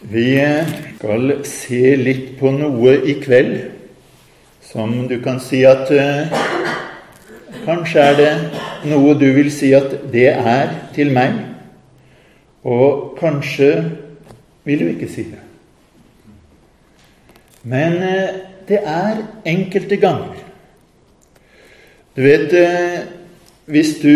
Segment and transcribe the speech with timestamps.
[0.00, 0.38] Vi
[0.94, 3.56] skal se litt på noe i kveld
[4.62, 6.30] som du kan si at eh,
[7.64, 8.30] Kanskje er det
[8.88, 11.34] noe du vil si at det er til meg,
[12.62, 13.72] og kanskje
[14.64, 15.42] vil du ikke si det.
[17.66, 18.38] Men eh,
[18.70, 19.20] det er
[19.50, 20.38] enkelte ganger.
[22.16, 23.00] Du vet eh,
[23.68, 24.14] Hvis du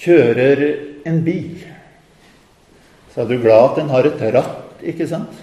[0.00, 0.62] kjører
[1.06, 1.67] en bil
[3.18, 5.40] så er du glad at den har et ratt, ikke sant?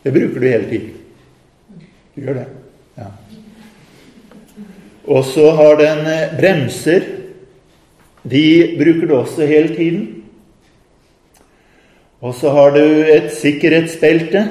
[0.00, 0.94] Det bruker du hele tiden.
[2.14, 2.44] Du gjør det.
[2.96, 3.08] Ja.
[5.04, 7.04] Og så har den eh, bremser.
[8.24, 8.46] De
[8.80, 10.08] bruker du også hele tiden.
[12.24, 14.48] Og så har du et sikkerhetsbelte.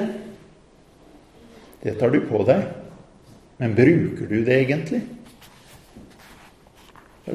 [1.82, 2.62] Det tar du på deg.
[3.58, 5.02] Men bruker du det egentlig?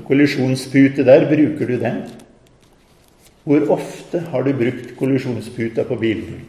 [0.07, 2.05] Kollisjonspute der, bruker du den?
[3.45, 6.41] Hvor ofte har du brukt kollisjonsputa på bilen?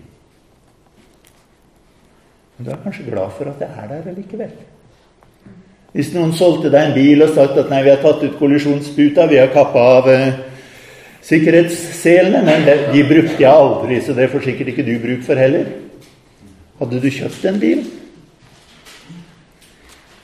[2.56, 4.55] Du er kanskje glad for at det er der allikevel.
[5.92, 9.27] Hvis noen solgte deg en bil og sagt at nei, vi har tatt ut kollisjonsputa,
[9.28, 10.38] vi har kappa av eh,
[11.25, 15.41] sikkerhetsselene, men det, de brukte jeg aldri, så det får sikkert ikke du bruk for
[15.41, 15.69] heller.
[16.81, 17.84] Hadde du kjøpt en bil?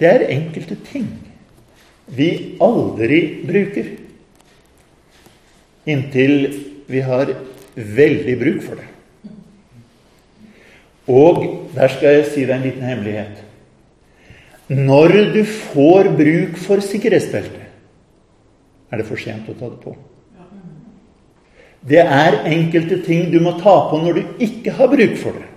[0.01, 1.13] Det er enkelte ting
[2.13, 3.87] vi aldri bruker
[5.87, 6.35] inntil
[6.91, 7.33] vi har
[7.75, 8.89] veldig bruk for det.
[11.11, 11.43] Og
[11.75, 13.43] der skal jeg si deg en liten hemmelighet.
[14.73, 17.69] Når du får bruk for sikkerhetsbeltet,
[18.93, 19.95] er det for sent å ta det på.
[21.83, 25.49] Det er enkelte ting du må ta på når du ikke har bruk for det,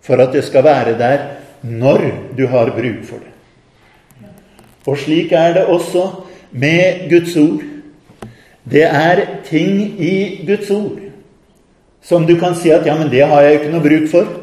[0.00, 1.26] for at det skal være der
[1.60, 2.06] når
[2.38, 3.34] du har bruk for det.
[4.88, 6.06] Og slik er det også
[6.50, 7.66] med Guds ord.
[8.64, 11.00] Det er ting i Guds ord
[12.02, 14.40] som du kan si at 'ja, men det har jeg ikke noe bruk for'.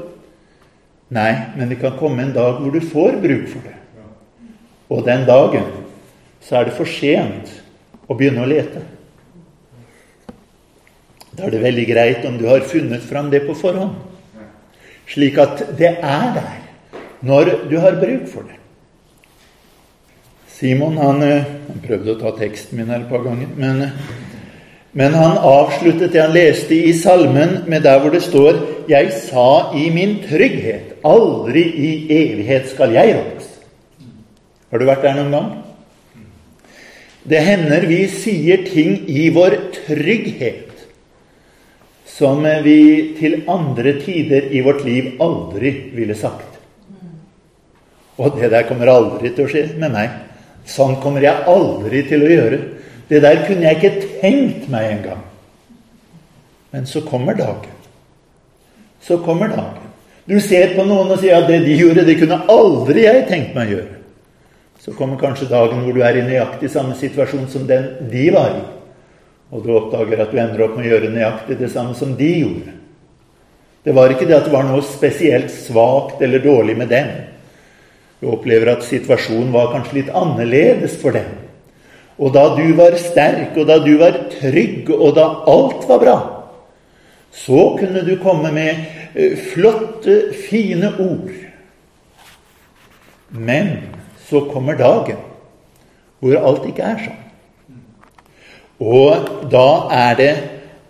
[1.09, 3.75] Nei, men det kan komme en dag hvor du får bruk for det.
[4.89, 5.63] Og den dagen
[6.41, 7.51] så er det for sent
[8.07, 8.81] å begynne å lete.
[11.37, 13.95] Da er det veldig greit om du har funnet fram det på forhånd,
[15.07, 16.55] slik at det er der
[17.21, 18.56] når du har bruk for det.
[20.57, 23.83] Simon han, eh, han, prøvde å ta teksten min her et par ganger, men,
[24.97, 28.57] men han avsluttet det han leste i salmen, med der hvor det står
[28.89, 33.53] 'Jeg sa i min trygghet, aldri i evighet skal jeg rådes'.
[34.71, 35.51] Har du vært der noen gang?
[37.27, 40.67] Det hender vi sier ting i vår trygghet
[42.17, 46.57] som vi til andre tider i vårt liv aldri ville sagt.
[48.17, 50.09] Og det der kommer aldri til å skje med meg.
[50.67, 52.59] Sånn kommer jeg aldri til å gjøre.
[53.07, 55.23] Det der kunne jeg ikke tenkt meg engang.
[56.75, 57.75] Men så kommer dagen.
[59.01, 59.85] Så kommer dagen.
[60.27, 63.53] Du ser på noen og sier at det de gjorde, det kunne aldri jeg tenkt
[63.55, 63.93] meg å gjøre.
[64.83, 68.57] Så kommer kanskje dagen hvor du er i nøyaktig samme situasjon som den de var
[68.59, 68.65] i.
[69.55, 72.29] Og du oppdager at du ender opp med å gjøre nøyaktig det samme som de
[72.41, 72.75] gjorde.
[73.87, 77.11] Det var ikke det at det var noe spesielt svakt eller dårlig med dem.
[78.21, 81.27] Du opplever at situasjonen var kanskje litt annerledes for dem.
[82.17, 86.17] Og da du var sterk, og da du var trygg, og da alt var bra,
[87.37, 88.79] så kunne du komme med
[89.13, 91.29] eh, flotte, fine ord.
[93.29, 93.75] Men
[94.25, 95.21] så kommer dagen
[96.17, 97.23] hvor alt ikke er sånn.
[98.81, 100.33] Og da er det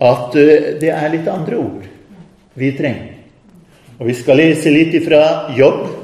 [0.04, 1.86] at eh, det er litt andre ord
[2.58, 3.14] vi trenger.
[3.98, 5.97] Og vi skal lese litt ifra Jobb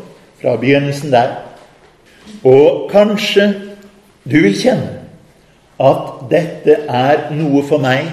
[0.43, 1.39] fra begynnelsen der.
[2.43, 3.47] Og kanskje
[4.27, 4.99] du vil kjenne
[5.79, 8.11] at dette er noe for meg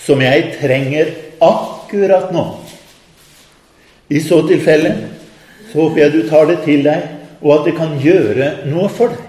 [0.00, 1.10] som jeg trenger
[1.42, 2.44] akkurat nå.
[4.12, 4.92] I så tilfelle
[5.72, 7.04] så håper jeg du tar det til deg,
[7.40, 9.28] og at det kan gjøre noe for deg.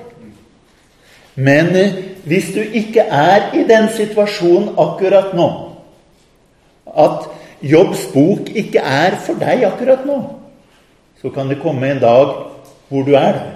[1.36, 1.96] Men eh,
[2.30, 5.48] hvis du ikke er i den situasjonen akkurat nå,
[6.94, 7.32] at
[7.64, 10.20] Jobbs bok ikke er for deg akkurat nå,
[11.24, 12.34] så kan det komme en dag
[12.90, 13.52] hvor du er der.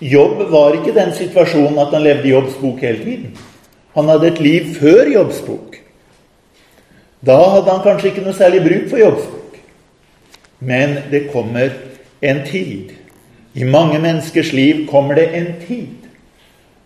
[0.00, 3.38] Jobb var ikke den situasjonen at han levde i Jobbs bok hele tiden.
[3.94, 5.78] Han hadde et liv før Jobbs bok.
[7.24, 9.56] Da hadde han kanskje ikke noe særlig bruk for Jobbs bok.
[10.60, 11.72] Men det kommer
[12.20, 12.92] en tid.
[13.54, 16.10] I mange menneskers liv kommer det en tid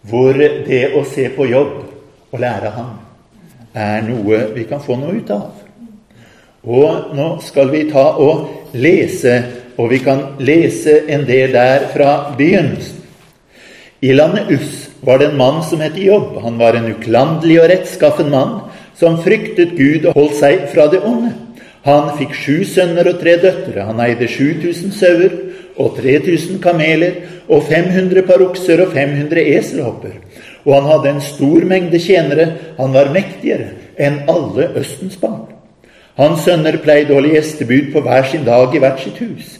[0.07, 0.37] hvor
[0.67, 1.73] det å se på jobb
[2.31, 2.95] og lære ham
[3.75, 5.60] er noe vi kan få noe ut av.
[6.65, 9.37] Og nå skal vi ta og lese,
[9.81, 12.99] og vi kan lese en del der fra begynnelsen.
[14.03, 16.39] I landet Us var det en mann som het Jobb.
[16.43, 18.61] Han var en uklanderlig og rettskaffen mann
[18.97, 21.35] som fryktet Gud og holdt seg fra det onde.
[21.85, 23.85] Han fikk sju sønner og tre døtre.
[23.85, 25.37] Han eide 7000 sauer
[25.81, 30.17] og 3000 kameler og 500 par okser og 500 eselhopper.
[30.65, 32.53] Og han hadde en stor mengde tjenere.
[32.81, 35.60] Han var mektigere enn alle Østens barn.
[36.21, 39.55] Hans sønner pleide å holde gjestebud på hver sin dag i hvert sitt hus.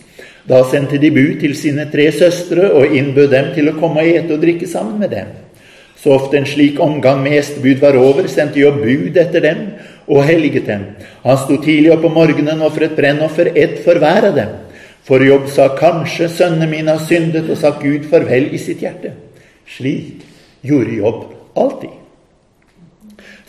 [0.45, 4.11] Da sendte de bud til sine tre søstre og innbød dem til å komme og
[4.11, 5.31] ete og drikke sammen med dem.
[6.01, 9.63] Så ofte en slik omgang med gjestebud var over, sendte Jobb bud etter dem
[10.09, 10.85] og helliget dem.
[11.25, 14.55] Han sto tidlig opp om morgenen og ofret brennoffer, ett for hver av dem.
[15.05, 19.15] For Jobb sa kanskje sønnene mine har syndet og sagt Gud farvel i sitt hjerte.
[19.69, 20.25] Slik
[20.67, 21.25] gjorde Jobb
[21.57, 22.00] alltid.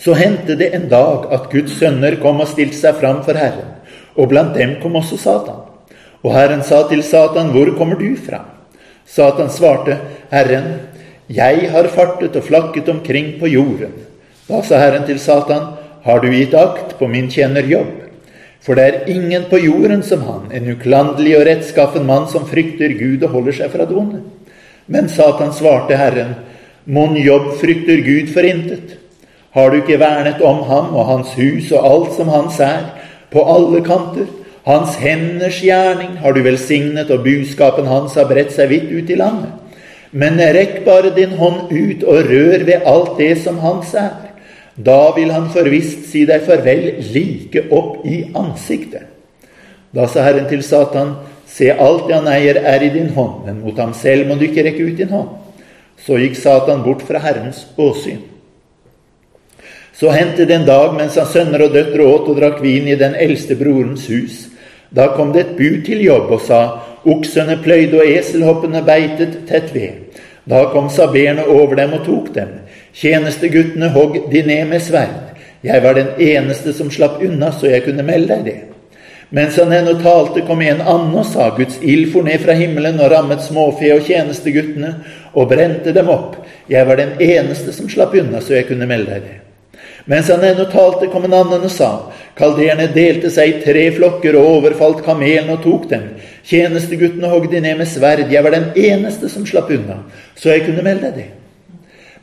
[0.02, 3.76] Så hendte det en dag at Guds sønner kom og stilte seg fram for Herren,
[4.18, 5.60] og blant dem kom også Satan.
[6.26, 8.42] Og Herren sa til Satan, Hvor kommer du fra?
[9.06, 9.98] Satan svarte,
[10.32, 10.80] Herren,
[11.30, 13.94] jeg har fartet og flakket omkring på jorden.
[14.48, 18.02] Da sa Herren til Satan, Har du gitt akt på min tjener Jobb?
[18.62, 22.94] For det er ingen på jorden som han, en uklanderlig og rettskaffen mann som frykter
[22.98, 24.22] Gud og holder seg fra det onde.
[24.88, 26.36] Men Satan svarte Herren,
[26.86, 29.01] Mon Jobb frykter Gud for intet?
[29.52, 32.86] Har du ikke vernet om ham og hans hus og alt som hans er,
[33.32, 34.30] på alle kanter?
[34.64, 39.18] Hans henders gjerning har du velsignet, og buskapen hans har bredt seg vidt ut i
[39.20, 39.58] landet.
[40.12, 44.32] Men rekk bare din hånd ut og rør ved alt det som hans er.
[44.76, 49.08] Da vil han forvisst si deg farvel like opp i ansiktet.
[49.92, 51.16] Da sa Herren til Satan,
[51.48, 54.48] se alt det han eier, er i din hånd, men mot ham selv må du
[54.48, 55.34] ikke rekke ut din hånd.
[56.00, 58.31] Så gikk Satan bort fra Herrens åsyn.
[60.02, 62.96] Så hendte det en dag mens hans sønner og døtre åt og drakk vin i
[62.98, 64.48] den eldste brorens hus.
[64.90, 66.62] Da kom det et bud til jobb og sa,
[67.06, 70.18] oksene pløyde og eselhoppene beitet tett ved.
[70.50, 72.56] Da kom saberene over dem og tok dem.
[72.98, 75.38] Tjenesteguttene hogg de ned med sverd.
[75.62, 78.58] Jeg var den eneste som slapp unna, så jeg kunne melde deg det.
[79.30, 82.98] Mens han ennå talte, kom en annen og sa, Guds ild for ned fra himmelen
[82.98, 84.96] og rammet småfe og tjenesteguttene
[85.38, 86.42] og brente dem opp.
[86.74, 89.40] Jeg var den eneste som slapp unna, så jeg kunne melde deg det.
[90.12, 91.92] Mens han ennå talte, kom en annen og sa,
[92.36, 96.10] kalderene delte seg i tre flokker og overfalt kamelene og tok dem.
[96.48, 98.26] Tjenesteguttene hogg de ned med sverd.
[98.28, 100.02] Jeg var den eneste som slapp unna,
[100.36, 101.30] så jeg kunne melde det.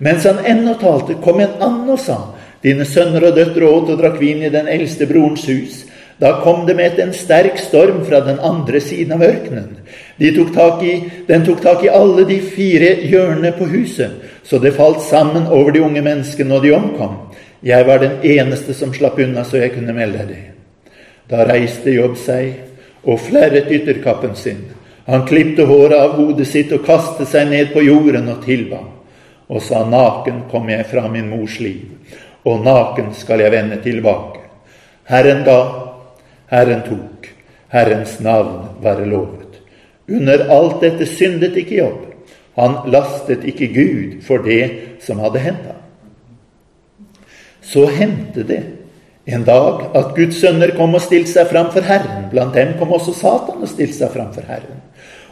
[0.04, 2.18] Mens han ennå talte, kom en annen og sa,
[2.62, 5.86] dine sønner og døtre åt og drakk vin i den eldste brorens hus.
[6.20, 9.78] Da kom det med en sterk storm fra den andre siden av ørkenen.
[10.18, 10.96] De tok i,
[11.28, 15.70] den tok tak i alle de fire hjørnene på huset, så det falt sammen over
[15.72, 17.14] de unge menneskene, og de omkom.
[17.60, 20.42] Jeg var den eneste som slapp unna, så jeg kunne melde det.
[21.28, 22.54] Da reiste Jobb seg
[23.02, 24.62] og flerret ytterkappen sin.
[25.08, 28.82] Han klipte håret av hodet sitt og kastet seg ned på jorden og tilba,
[29.48, 31.86] og sa, Naken kom jeg fra min mors liv,
[32.44, 34.44] og naken skal jeg vende tilbake.
[35.08, 35.60] Herren ga,
[36.52, 37.30] Herren tok,
[37.72, 39.58] Herrens navn være lovet.
[40.08, 42.04] Under alt dette syndet ikke Jobb.
[42.60, 45.77] Han lastet ikke Gud for det som hadde hendt.
[47.68, 48.62] Så hendte det
[49.28, 52.30] en dag at Guds sønner kom og stilte seg fram for Herren.
[52.32, 54.78] Blant dem kom også Satan og stilte seg fram for Herren.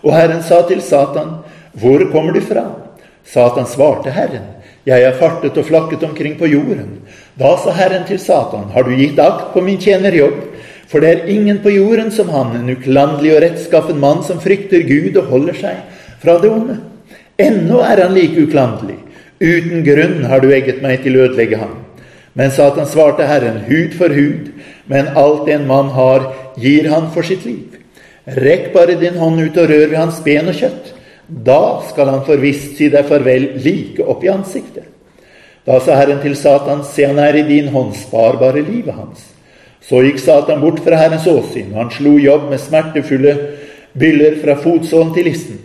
[0.04, 1.38] Og Herren sa til Satan,
[1.72, 2.76] 'Hvor kommer du fra?'
[3.24, 4.44] Satan svarte Herren,
[4.86, 7.00] 'Jeg har fartet og flakket omkring på jorden.'
[7.38, 10.44] Da sa Herren til Satan, 'Har du gitt akt på min tjenerjobb?'
[10.88, 14.82] For det er ingen på jorden som han, en uklanderlig og rettskaffen mann som frykter
[14.86, 15.76] Gud og holder seg
[16.22, 16.78] fra det onde.
[17.38, 18.98] Ennå er han like uklanderlig.
[19.40, 21.85] Uten grunn har du egget meg til å ødelegge ham.
[22.36, 24.50] Men Satan svarte Herren, hud for hud,
[24.92, 26.28] men alt en mann har,
[26.60, 27.78] gir han for sitt liv.
[28.26, 30.90] Rekk bare din hånd ut og rør ved hans ben og kjøtt.
[31.26, 34.84] Da skal han forvisst si deg farvel like opp i ansiktet.
[35.66, 39.24] Da sa Herren til Satan, se han er i din hånd, spar bare livet hans.
[39.82, 43.34] Så gikk Satan bort fra Herrens åsyn, og han slo Jobb med smertefulle
[43.98, 45.58] byller fra fotsålen til listen.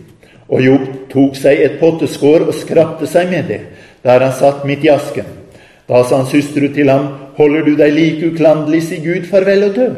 [0.48, 3.60] Og Jobb tok seg et potteskår og skrapte seg med det,
[4.02, 5.41] der han satt midt i asken.
[5.92, 9.76] Da sa hans hustru til ham, Holder du deg like uklanderlig, si Gud farvel og
[9.76, 9.88] dø.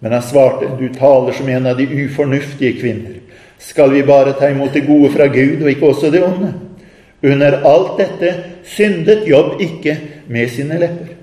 [0.00, 3.20] Men han svarte, Du taler som en av de ufornuftige kvinner.
[3.58, 6.52] Skal vi bare ta imot det gode fra Gud, og ikke også det onde?
[7.22, 9.96] Under alt dette syndet Jobb ikke
[10.28, 11.14] med sine lepper.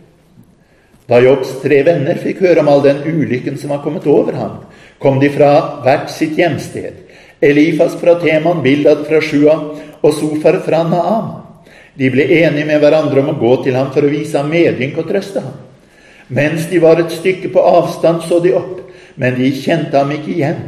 [1.10, 4.58] Da Jobbs tre venner fikk høre om all den ulykken som var kommet over ham,
[5.00, 7.06] kom de fra hvert sitt hjemsted.
[7.42, 9.58] Elifas fra Teman, Bildad fra Sjua
[10.02, 11.41] og Sofar fra Naam.
[11.98, 15.00] De ble enige med hverandre om å gå til ham for å vise ham medynk
[15.02, 15.58] og trøste ham.
[16.32, 18.80] Mens de var et stykke på avstand, så de opp,
[19.20, 20.62] men de kjente ham ikke igjen.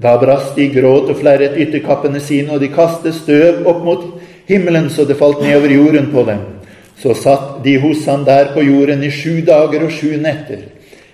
[0.00, 4.06] Da brast de gråt og flerret ytterkappene sine, og de kastet støv opp mot
[4.48, 6.40] himmelen så det falt nedover jorden på dem.
[6.96, 10.64] Så satt de hos han der på jorden i sju dager og sju netter.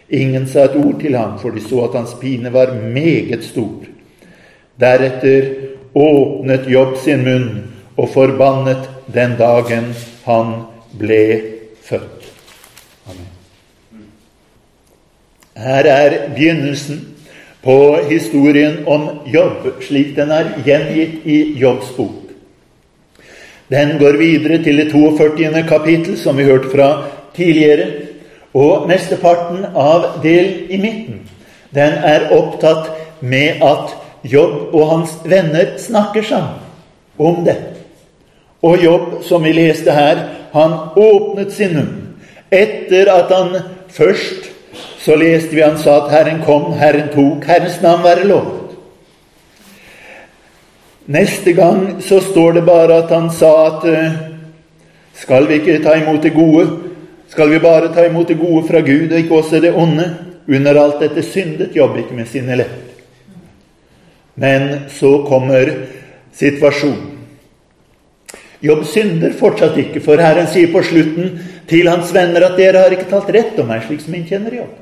[0.08, 3.82] Ingen sa et ord til ham, for de så at hans pine var meget stor.
[4.78, 5.50] Deretter
[5.98, 7.48] åpnet Jobb sin munn
[7.98, 9.90] og forbannet den dagen
[10.24, 10.54] han
[10.98, 11.22] ble
[11.82, 12.28] født.
[13.10, 13.28] Amen.
[15.58, 17.00] Her er begynnelsen
[17.64, 22.28] på historien om Jobb, slik den er gjengitt i Jobbs bok.
[23.68, 25.64] Den går videre til det 42.
[25.68, 26.88] kapittel, som vi hørte fra
[27.36, 27.90] tidligere.
[28.54, 31.18] Og mesteparten av del i midten,
[31.74, 32.88] den er opptatt
[33.20, 33.92] med at
[34.24, 36.64] Jobb og hans venner snakker sammen
[37.18, 37.77] om det.
[38.62, 40.22] Og Jobb, som vi leste her,
[40.52, 41.96] han åpnet sin munn
[42.50, 43.58] etter at han
[43.92, 44.48] først
[44.98, 48.74] så leste vi han sa at Herren kom, Herren tok, Herrens navn være lovet.
[51.08, 54.18] Neste gang så står det bare at han sa at eh,
[55.16, 56.66] skal vi ikke ta imot det gode?
[57.32, 60.10] Skal vi bare ta imot det gode fra Gud og ikke også det onde?
[60.48, 62.84] Under alt dette syndet Jobb ikke med sine lepper.
[64.34, 65.72] Men så kommer
[66.32, 67.07] situasjonen.
[68.64, 71.36] Jobb synder fortsatt ikke, for Herren sier på slutten
[71.70, 74.56] til hans venner at dere har ikke talt rett om meg, slik som min kjenner
[74.58, 74.74] Jobb.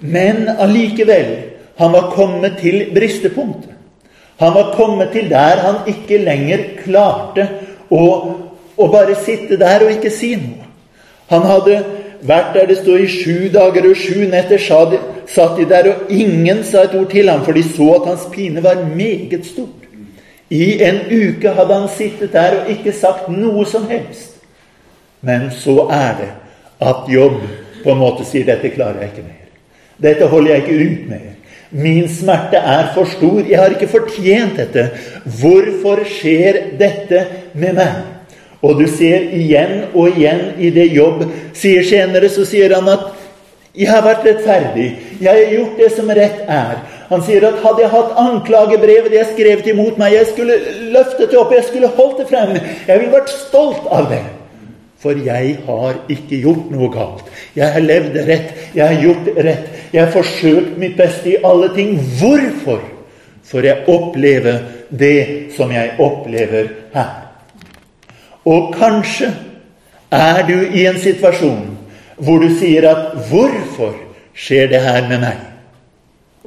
[0.00, 1.30] Men allikevel,
[1.78, 3.72] han var kommet til bristepunktet.
[4.40, 7.46] Han var kommet til der han ikke lenger klarte
[7.88, 8.02] å,
[8.76, 10.66] å bare sitte der og ikke si noe.
[11.30, 11.78] Han hadde
[12.26, 16.62] vært der det står i sju dager og sju netter, satt de der, og ingen
[16.64, 19.85] sa et ord til ham, for de så at hans pine var meget stor.
[20.50, 24.36] I en uke hadde han sittet der og ikke sagt noe som helst.
[25.20, 26.28] Men så er det
[26.86, 27.40] at jobb
[27.82, 29.50] på en måte sier 'dette klarer jeg ikke mer'.
[30.02, 31.32] Dette holder jeg ikke ut mer.
[31.70, 33.40] Min smerte er for stor.
[33.48, 34.90] Jeg har ikke fortjent dette.
[35.24, 37.94] Hvorfor skjer dette med meg?
[38.62, 41.24] Og du ser igjen og igjen i det jobb
[41.54, 43.12] sier senere, så sier han at
[43.76, 44.96] 'Jeg har vært rettferdig.
[45.20, 49.26] Jeg har gjort det som rett er.' Han sier at 'hadde jeg hatt anklagebrevet jeg
[49.32, 50.54] skrev til imot meg, jeg skulle
[50.92, 52.56] løftet det opp, jeg skulle holdt det frem,
[52.88, 54.26] jeg ville vært stolt av det.'
[54.98, 57.26] For jeg har ikke gjort noe galt.
[57.54, 58.54] Jeg har levd rett.
[58.74, 59.66] Jeg har gjort rett.
[59.92, 61.98] Jeg har forsøkt mitt beste i alle ting.
[62.18, 62.80] Hvorfor
[63.44, 64.54] får jeg oppleve
[64.90, 67.12] det som jeg opplever her?
[68.46, 69.30] Og kanskje
[70.10, 71.76] er du i en situasjon
[72.16, 73.94] hvor du sier at 'Hvorfor
[74.34, 75.55] skjer det her med meg?'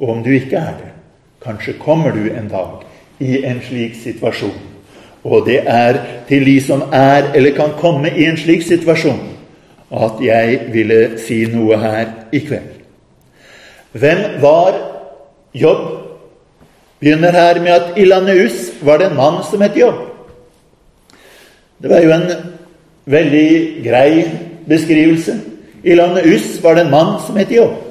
[0.00, 0.90] Og om du ikke er det,
[1.44, 2.80] kanskje kommer du en dag
[3.20, 4.56] i en slik situasjon.
[5.24, 9.20] Og det er til de som er eller kan komme i en slik situasjon,
[9.92, 12.80] at jeg ville si noe her i kveld.
[13.92, 14.78] Hvem var
[15.54, 15.86] Jobb?
[17.00, 20.06] Begynner her med at Ilaneus var det en mann som het Jobb.
[21.82, 22.26] Det var jo en
[23.04, 24.24] veldig grei
[24.68, 25.40] beskrivelse.
[25.84, 27.89] Ilaneus var det en mann som het Jobb.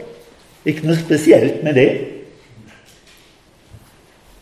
[0.70, 1.90] Ikke noe spesielt med det.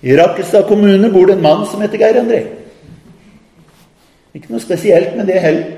[0.01, 2.41] I Rakkestad kommune bor det en mann som heter Geir André.
[4.35, 5.73] Ikke noe spesielt med det heller.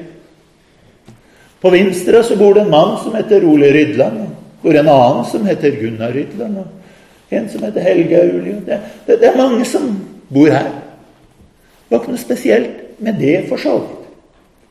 [1.61, 4.19] På Vinstra så bor det en mann som heter Ole Rydland.
[4.25, 6.57] Og bor en annen som heter Gunnar Rydland.
[6.57, 8.55] Og en som heter Helge Auli.
[8.65, 9.91] Det, det, det, er mange som
[10.29, 10.71] bor her.
[10.71, 14.07] Det var ikke noe spesielt med det for så vidt.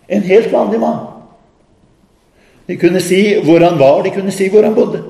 [0.08, 1.04] En helt vanlig mann.
[2.68, 5.02] De kunne si hvor han var, de kunne si hvor han bodde.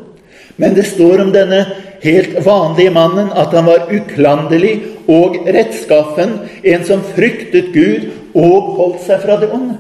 [0.59, 1.61] Men det står om denne
[2.03, 4.75] helt vanlige mannen at han var uklanderlig
[5.07, 6.35] og rettskaffen,
[6.67, 9.79] en som fryktet Gud og holdt seg fra det onde.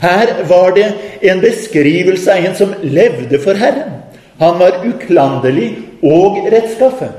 [0.00, 0.86] Her var det
[1.32, 3.98] en beskrivelse av en som levde for Herren.
[4.40, 5.70] Han var uklanderlig
[6.04, 7.16] og rettskaffen.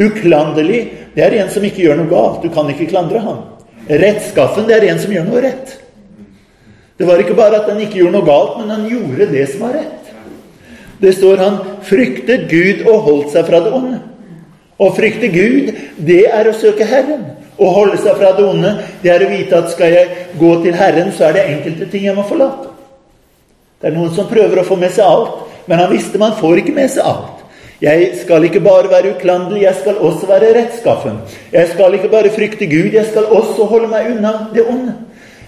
[0.00, 0.82] Uklanderlig,
[1.14, 2.42] det er en som ikke gjør noe galt.
[2.44, 3.44] Du kan ikke klandre ham.
[3.88, 5.76] Rettskaffen, det er en som gjør noe rett.
[7.00, 9.64] Det var ikke bare at han ikke gjorde noe galt, men han gjorde det som
[9.68, 9.99] var rett.
[11.00, 14.00] Det står han fryktet Gud og holdt seg fra det onde.
[14.80, 17.26] Å frykte Gud, det er å søke Herren.
[17.60, 18.70] Å holde seg fra det onde,
[19.02, 22.06] det er å vite at skal jeg gå til Herren, så er det enkelte ting
[22.06, 22.70] jeg må forlate.
[23.80, 26.62] Det er noen som prøver å få med seg alt, men han visste man får
[26.62, 27.44] ikke med seg alt.
[27.80, 31.20] Jeg skal ikke bare være uklanderlig, jeg skal også være rettskaffen.
[31.52, 34.96] Jeg skal ikke bare frykte Gud, jeg skal også holde meg unna det onde.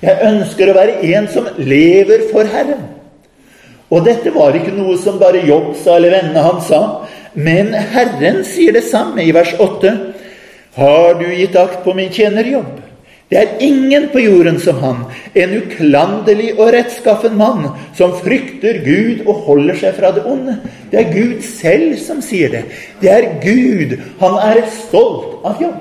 [0.02, 3.01] Jeg ønsker å være en som lever for Herren.
[3.92, 6.82] Og dette var ikke noe som bare Jobb sa eller vennene hans sa.
[7.34, 9.92] Men Herren sier det samme i vers 8.
[10.78, 12.80] Har du gitt akt på min tjenerjobb?
[13.32, 14.98] Det er ingen på jorden som han,
[15.32, 20.58] en uklanderlig og rettskaffen mann, som frykter Gud og holder seg fra det onde.
[20.92, 22.66] Det er Gud selv som sier det.
[23.00, 23.96] Det er Gud.
[24.20, 25.80] Han er stolt av jobb.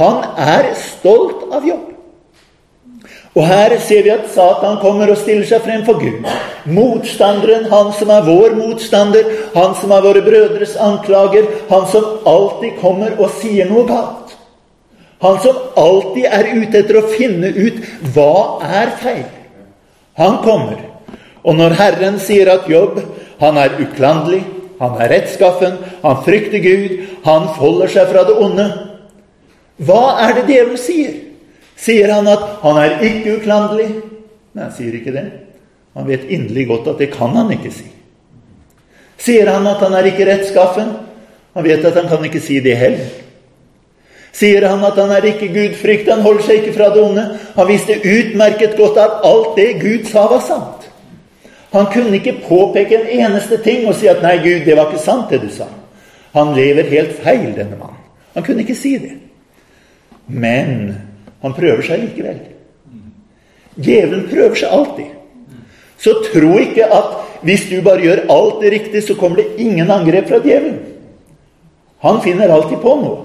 [0.00, 1.95] Han er stolt av jobb.
[3.36, 6.24] Og her ser vi at Satan kommer og stiller seg frem for Gud.
[6.72, 12.78] Motstanderen, han som er vår motstander, han som er våre brødres anklager, han som alltid
[12.80, 14.32] kommer og sier noe galt.
[15.20, 17.84] Han som alltid er ute etter å finne ut
[18.16, 19.28] hva er feil.
[20.16, 20.80] Han kommer.
[21.44, 23.02] Og når Herren sier at Jobb,
[23.40, 24.42] han er uklanderlig,
[24.80, 28.66] han er rettskaffen, han frykter Gud, han folder seg fra det onde
[29.84, 31.14] Hva er det djevelen sier?
[31.76, 33.90] Sier han at han er ikke uklanderlig?
[34.56, 35.26] Nei, han sier ikke det.
[35.96, 37.86] Han vet inderlig godt at det kan han ikke si.
[39.20, 40.90] Sier han at han er ikke rettskaffen?
[41.56, 43.06] Han vet at han kan ikke si det heller.
[44.36, 47.24] Sier han at han er ikke gudfrykt, han holder seg ikke fra det onde?
[47.56, 50.84] Han visste utmerket godt at alt det Gud sa, var sant.
[51.72, 55.04] Han kunne ikke påpeke en eneste ting og si at 'nei, Gud, det var ikke
[55.04, 55.72] sant, det du sa'.
[56.32, 58.00] Han lever helt feil, denne mannen.
[58.34, 59.16] Han kunne ikke si det.
[60.28, 60.96] Men
[61.46, 62.40] han prøver seg likevel.
[63.76, 65.12] Djevelen prøver seg alltid.
[66.00, 67.14] Så tro ikke at
[67.46, 70.80] hvis du bare gjør alt det riktig, så kommer det ingen angrep fra djevelen.
[72.04, 73.22] Han finner alltid på noe.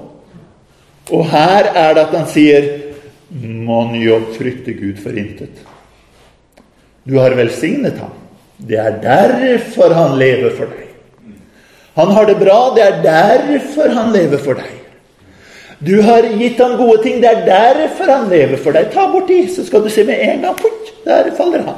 [1.11, 2.69] Og her er det at han sier
[3.31, 5.61] Mon jobb frykter Gud for intet.
[7.07, 8.11] Du har velsignet ham.
[8.59, 10.89] Det er derfor han lever for deg.
[11.95, 12.59] Han har det bra.
[12.75, 14.80] Det er derfor han lever for deg.
[15.85, 17.21] Du har gitt ham gode ting.
[17.21, 18.91] Det er derfor han lever for deg.
[18.93, 21.75] Ta bort de, så skal du se med en gang port, Der faller han.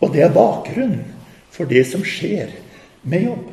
[0.00, 1.04] Og det er bakgrunnen
[1.52, 2.48] for det som skjer
[3.02, 3.50] med jobb.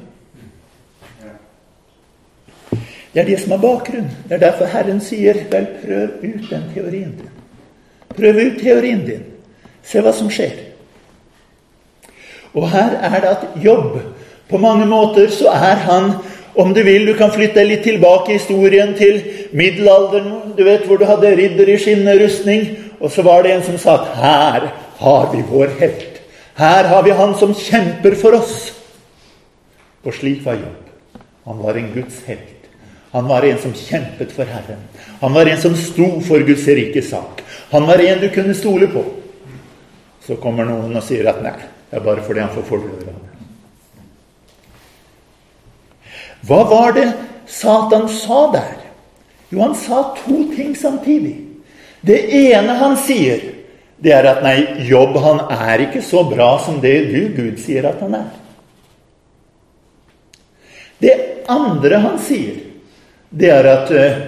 [3.14, 4.14] Det er det som er bakgrunnen.
[4.30, 7.30] Det er derfor Herren sier, vel, prøv ut den teorien din.
[8.16, 9.26] Prøv ut teorien din.
[9.84, 10.56] Se hva som skjer.
[12.54, 14.00] Og her er det at jobb
[14.48, 16.14] På mange måter så er han
[16.58, 19.20] om du vil, du kan flytte litt tilbake i historien til
[19.58, 23.78] middelalderen, du vet hvor du hadde ridder i skinnerustning, og så var det en som
[23.82, 26.18] sa at her har vi vår helt.
[26.58, 28.56] Her har vi han som kjemper for oss.
[30.02, 31.22] Og slik var jobb.
[31.46, 32.66] Han var en Guds helt.
[33.12, 34.82] Han var en som kjempet for Herren.
[35.22, 37.44] Han var en som sto for Guds rike sak.
[37.72, 39.06] Han var en du kunne stole på.
[40.26, 41.56] Så kommer noen og sier at nei,
[41.88, 43.28] det er bare fordi han får fordeler av det.
[46.48, 47.10] Hva var det
[47.48, 48.76] Satan sa der?
[49.50, 51.36] Jo, han sa to ting samtidig.
[52.02, 53.42] Det ene han sier,
[53.98, 54.58] det er at nei,
[54.88, 58.30] jobb han er ikke så bra som det du, Gud, sier at han er.
[61.02, 61.16] Det
[61.52, 62.60] andre han sier,
[63.30, 64.22] det er at uh,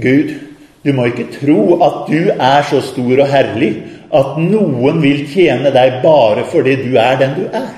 [0.00, 0.34] Gud,
[0.84, 3.72] du må ikke tro at du er så stor og herlig
[4.14, 7.72] at noen vil tjene deg bare fordi du er den du er.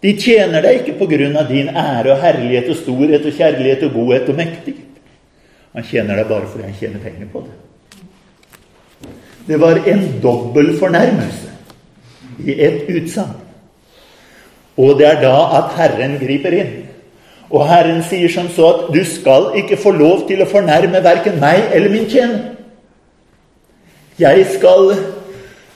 [0.00, 1.42] De tjener deg ikke pga.
[1.48, 4.86] din ære og herlighet og storhet og kjærlighet og godhet og mektighet.
[5.74, 7.56] Han tjener deg bare fordi han tjener penger på det.
[9.46, 11.50] Det var en dobbel fornærmelse
[12.46, 13.36] i ett utsagn.
[14.76, 16.72] Og det er da at Herren griper inn.
[17.50, 21.40] Og Herren sier som så at du skal ikke få lov til å fornærme verken
[21.42, 22.54] meg eller min tjener.
[24.20, 24.94] Jeg skal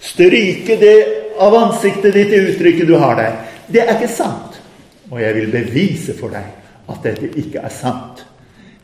[0.05, 0.97] stryke det
[1.41, 3.54] av ansiktet ditt, det uttrykket du har der.
[3.73, 4.61] Det er ikke sant.
[5.11, 6.47] Og jeg vil bevise for deg
[6.91, 8.25] at dette ikke er sant.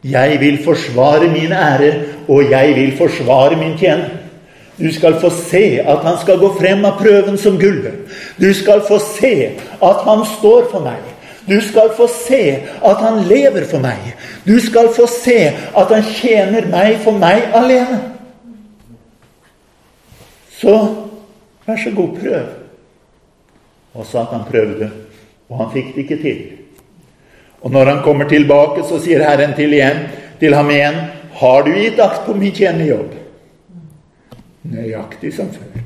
[0.05, 1.93] Jeg vil forsvare min ære,
[2.29, 4.09] og jeg vil forsvare min tjener.
[4.81, 7.99] Du skal få se at han skal gå frem av prøven som gullet.
[8.41, 9.35] Du skal få se
[9.83, 11.03] at han står for meg.
[11.49, 12.41] Du skal få se
[12.85, 14.15] at han lever for meg.
[14.47, 15.37] Du skal få se
[15.77, 18.01] at han tjener meg for meg alene.
[20.61, 20.79] Så
[21.67, 22.60] vær så god, prøv.
[23.95, 24.91] Og han prøvde,
[25.49, 26.43] og han fikk det ikke til.
[27.61, 30.07] Og når han kommer tilbake, så sier Herren til, igjen,
[30.41, 30.95] til ham igjen,
[31.41, 33.15] 'Har du gitt akt på min tjenerjobb?'
[34.63, 35.81] Nøyaktig som før.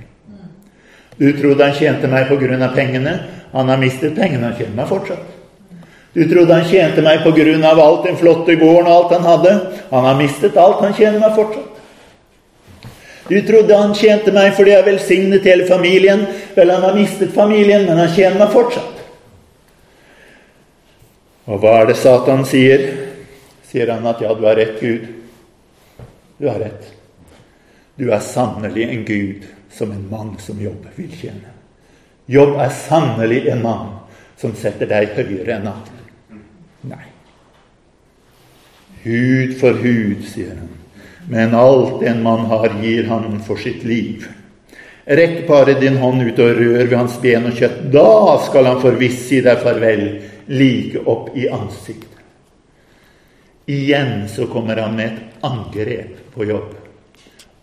[1.18, 2.26] Du trodde han tjente meg
[2.62, 3.20] av pengene.
[3.52, 4.50] Han har mistet pengene.
[4.50, 5.30] Han tjener meg fortsatt.
[6.14, 7.22] Du trodde han tjente meg
[7.64, 9.54] av alt den flotte gården og alt han hadde.
[9.90, 10.82] Han har mistet alt.
[10.82, 11.73] Han tjener meg fortsatt.
[13.28, 16.26] Du trodde han tjente meg fordi jeg velsignet hele familien.
[16.56, 19.00] Vel, han har mistet familien, men han tjener meg fortsatt.
[21.48, 22.84] Og hva er det Satan sier?
[23.68, 25.08] Sier han at ja, du har rett, Gud.
[26.40, 26.92] Du har rett.
[27.96, 31.52] Du er sannelig en Gud som en mann som jobb vil tjene.
[32.26, 33.90] Jobb er sannelig en mann
[34.40, 36.40] som setter deg høyere enn andre.
[36.92, 37.04] Nei.
[39.04, 40.72] Hud for hud, sier han.
[41.28, 44.26] Men alt en mann har, gir han for sitt liv.
[45.04, 47.82] Rekk bare din hånd ut og rør ved hans ben og kjøtt.
[47.92, 50.06] Da skal han forvisse si deg farvel,
[50.48, 52.10] like opp i ansiktet.
[53.66, 56.72] Igjen så kommer han med et angrep på jobb.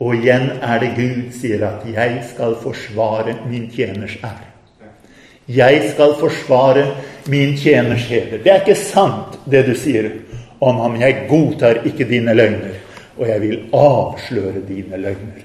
[0.02, 4.50] Og igjen er det Gud sier at 'jeg skal forsvare min tjeners ære'.
[5.48, 6.86] Jeg skal forsvare
[7.28, 8.38] min tjeners heder.
[8.44, 10.12] Det er ikke sant, det du sier
[10.62, 10.96] om ham.
[11.02, 12.78] Jeg godtar ikke dine løgner,
[13.22, 15.44] og jeg vil avsløre dine løgner.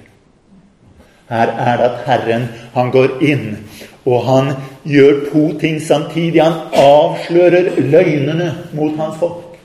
[1.28, 3.58] Her er det at Herren han går inn,
[4.06, 4.52] og han
[4.88, 6.40] gjør to ting samtidig.
[6.42, 9.58] Han avslører løgnene mot hans folk,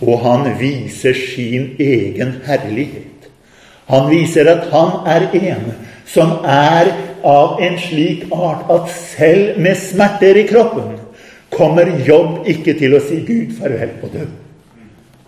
[0.00, 3.28] og han viser sin egen herlighet.
[3.86, 5.72] Han viser at han er en
[6.08, 6.90] som er
[7.22, 10.96] av en slik art at selv med smerter i kroppen
[11.52, 14.26] kommer Jobb ikke til å si Gud farvel og dø.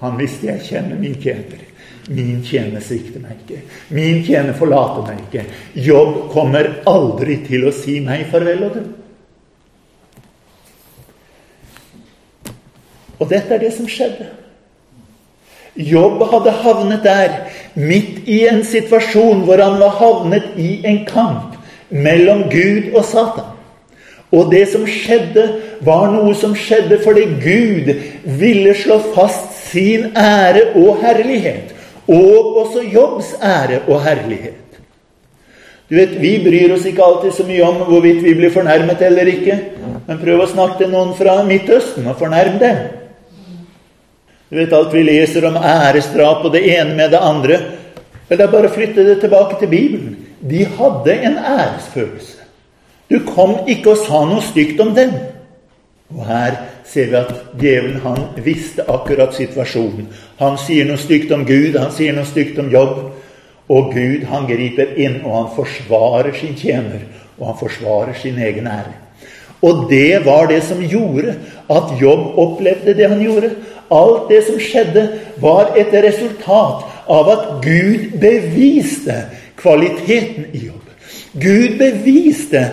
[0.01, 1.61] Han visste jeg kjenner min tjener.
[2.09, 3.63] Min tjener svikter meg ikke.
[3.97, 5.45] Min tjener forlater meg ikke.
[5.87, 8.85] Jobb kommer aldri til å si meg farvel og dø.
[13.23, 14.29] Og dette er det som skjedde.
[15.75, 17.33] Jobb hadde havnet der,
[17.75, 21.57] midt i en situasjon hvor han var havnet i en kamp
[21.91, 23.51] mellom Gud og Satan.
[24.35, 25.45] Og det som skjedde,
[25.87, 27.91] var noe som skjedde fordi Gud
[28.39, 31.74] ville slå fast sin ære og herlighet.
[32.09, 34.61] Og også Jobbs ære og herlighet.
[35.91, 39.29] Du vet, Vi bryr oss ikke alltid så mye om hvorvidt vi blir fornærmet eller
[39.29, 39.59] ikke.
[40.07, 42.85] Men prøv å snakke til noen fra Midtøsten og fornærm dem.
[44.51, 47.59] Du vet alt vi leser om æresdrap og det ene med det andre.
[48.29, 50.17] Vel, det er bare å flytte det tilbake til Bibelen.
[50.41, 52.41] De hadde en æresfølelse.
[53.11, 55.13] Du kom ikke og sa noe stygt om dem.
[56.15, 60.09] Og her ser vi at djevelen han visste akkurat situasjonen.
[60.39, 62.99] Han sier noe stygt om Gud, han sier noe stygt om jobb.
[63.73, 67.07] Og Gud han griper inn, og han forsvarer sin tjener.
[67.39, 68.93] Og han forsvarer sin egen ære.
[69.65, 71.39] Og det var det som gjorde
[71.73, 73.55] at Jobb opplevde det han gjorde.
[73.93, 75.07] Alt det som skjedde,
[75.41, 79.17] var et resultat av at Gud beviste
[79.57, 80.83] kvaliteten i jobb.
[81.41, 82.67] Gud beviste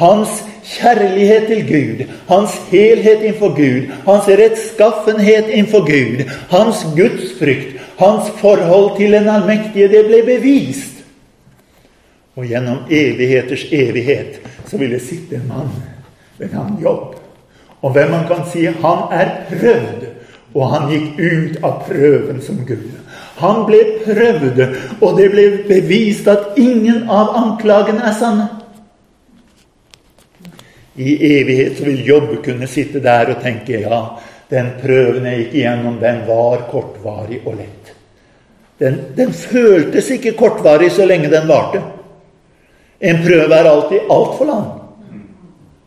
[0.00, 8.30] hans kjærlighet til Gud, hans helhet innenfor Gud, hans rettskaffenhet innenfor Gud, hans gudsfrykt, hans
[8.40, 9.88] forhold til den allmektige.
[9.88, 11.00] Det ble bevist.
[12.36, 15.72] Og gjennom evigheters evighet så vil det sitte en mann
[16.38, 17.16] ved navn Jobb,
[17.82, 20.06] og hvem man kan si han er prøvd
[20.54, 22.86] og han gikk ut av prøven som Gud.
[23.38, 24.62] Han ble prøvd,
[25.00, 28.48] og det ble bevist at ingen av anklagene er sanne.
[30.98, 34.00] I evighet vil Jobb kunne sitte der og tenke ja,
[34.50, 37.92] den prøven jeg gikk igjennom, den var kortvarig og lett.
[38.78, 41.82] Den, den føltes ikke kortvarig så lenge den varte.
[42.98, 44.68] En prøve er alltid altfor lang.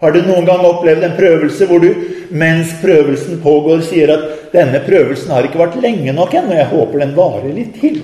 [0.01, 1.91] Har du noen gang opplevd en prøvelse hvor du
[2.31, 6.99] mens prøvelsen pågår, sier at 'denne prøvelsen har ikke vært lenge nok ennå, jeg håper
[6.99, 8.01] den varer litt til'.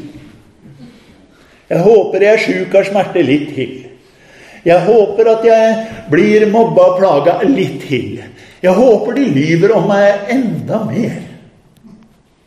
[1.69, 3.86] Jeg håper jeg er sjuk av smerte litt til.
[4.67, 5.75] Jeg håper at jeg
[6.11, 8.17] blir mobba og plaga litt til.
[8.61, 11.19] Jeg håper de lyver om meg enda mer.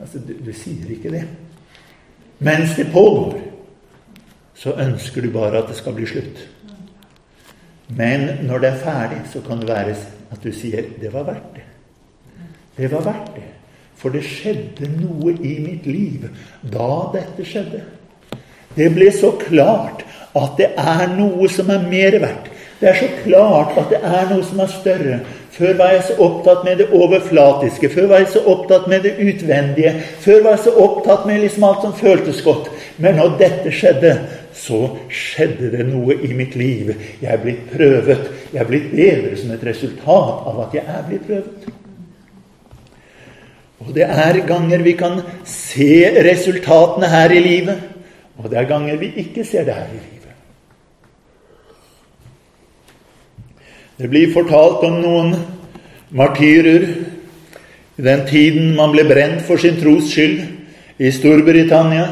[0.00, 1.24] Altså, du, du sier ikke det.
[2.44, 3.38] Mens det pågår,
[4.56, 6.42] så ønsker du bare at det skal bli slutt.
[7.96, 9.96] Men når det er ferdig, så kan det være
[10.30, 11.68] at du sier 'det var verdt det'.
[12.76, 13.48] Det var verdt det.
[13.94, 16.28] For det skjedde noe i mitt liv
[16.62, 17.82] da dette skjedde.
[18.76, 20.04] Det ble så klart
[20.36, 22.50] at det er noe som er mer verdt.
[22.80, 25.18] Det er så klart at det er noe som er større.
[25.52, 29.16] Før var jeg så opptatt med det overflatiske, før var jeg så opptatt med det
[29.20, 29.92] utvendige.
[30.24, 32.70] Før var jeg så opptatt med liksom alt som føltes godt.
[32.96, 34.14] Men når dette skjedde,
[34.56, 34.78] så
[35.12, 36.94] skjedde det noe i mitt liv.
[37.20, 38.30] Jeg er blitt prøvet.
[38.54, 41.68] Jeg er blitt bedre som et resultat av at jeg er blitt prøvet.
[43.80, 45.92] Og det er ganger vi kan se
[46.24, 47.84] resultatene her i livet,
[48.38, 50.19] og det er ganger vi ikke ser det her i livet.
[54.00, 55.34] Det blir fortalt om noen
[56.16, 56.86] martyrer
[58.00, 60.40] i den tiden man ble brent for sin tros skyld
[60.96, 62.06] i Storbritannia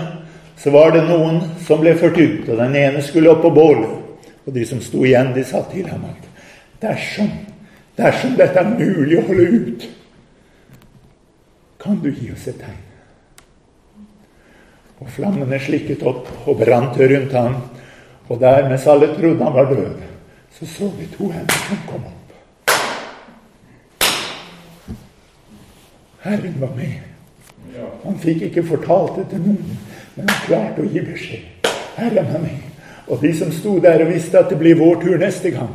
[0.58, 3.94] så var det noen som ble ført ut, og den ene skulle opp på bålet.
[4.44, 6.26] Og de som sto igjen, de sa til ham at
[6.82, 7.30] dersom,
[7.96, 9.88] dersom dette er mulig å holde ut,
[11.78, 12.84] kan du gi oss et tegn.
[14.98, 17.60] Og flammene slikket opp og brant rundt ham,
[18.28, 20.17] og der, mens alle trodde han var død,
[20.58, 22.32] så så vi to hender som kom opp.
[26.22, 26.96] Herren var med.
[28.04, 29.76] Han fikk ikke fortalt det til noen.
[30.16, 31.68] Men han klarte å gi beskjed.
[31.98, 32.64] Herren er med.
[33.06, 35.70] Og de som sto der og visste at det blir vår tur neste gang,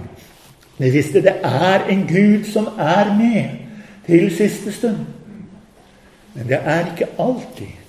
[0.77, 3.55] de visste det er en Gud som er med
[4.05, 5.05] til siste stund.
[6.33, 7.79] Men det er ikke alltid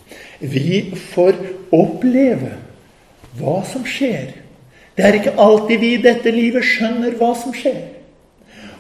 [0.41, 1.37] vi får
[1.73, 2.53] oppleve
[3.39, 4.44] hva som skjer.
[4.97, 7.81] Det er ikke alltid vi i dette livet skjønner hva som skjer.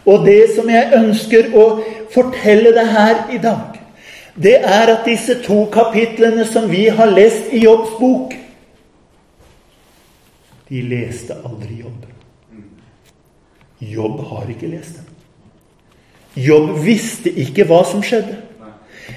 [0.07, 1.65] Og det som jeg ønsker å
[2.13, 3.81] fortelle deg her i dag,
[4.35, 8.35] det er at disse to kapitlene som vi har lest i Jobbs bok,
[10.69, 12.07] de leste aldri Jobb.
[13.85, 15.11] Jobb har ikke lest dem.
[16.41, 18.39] Jobb visste ikke hva som skjedde.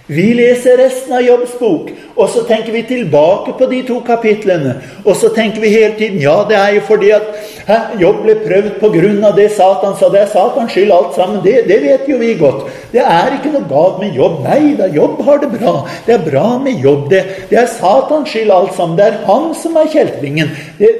[0.07, 4.77] Vi leser resten av Jobbs bok, og så tenker vi tilbake på de to kapitlene.
[5.03, 7.27] Og så tenker vi hele tiden ja, det er jo fordi at
[7.67, 9.31] hæ, Jobb ble prøvd pga.
[9.35, 10.09] det Satan sa.
[10.13, 11.43] Det er Satans skyld alt sammen.
[11.43, 12.71] Det, det, vet jo vi godt.
[12.91, 14.39] Det er ikke noe galt med Jobb.
[14.47, 15.75] Nei da, Jobb har det bra.
[16.07, 17.09] Det er bra med Jobb.
[17.11, 18.95] Det, det er Satans skyld alt sammen.
[18.97, 20.55] Det er han som er kjeltringen.
[20.79, 20.93] Det,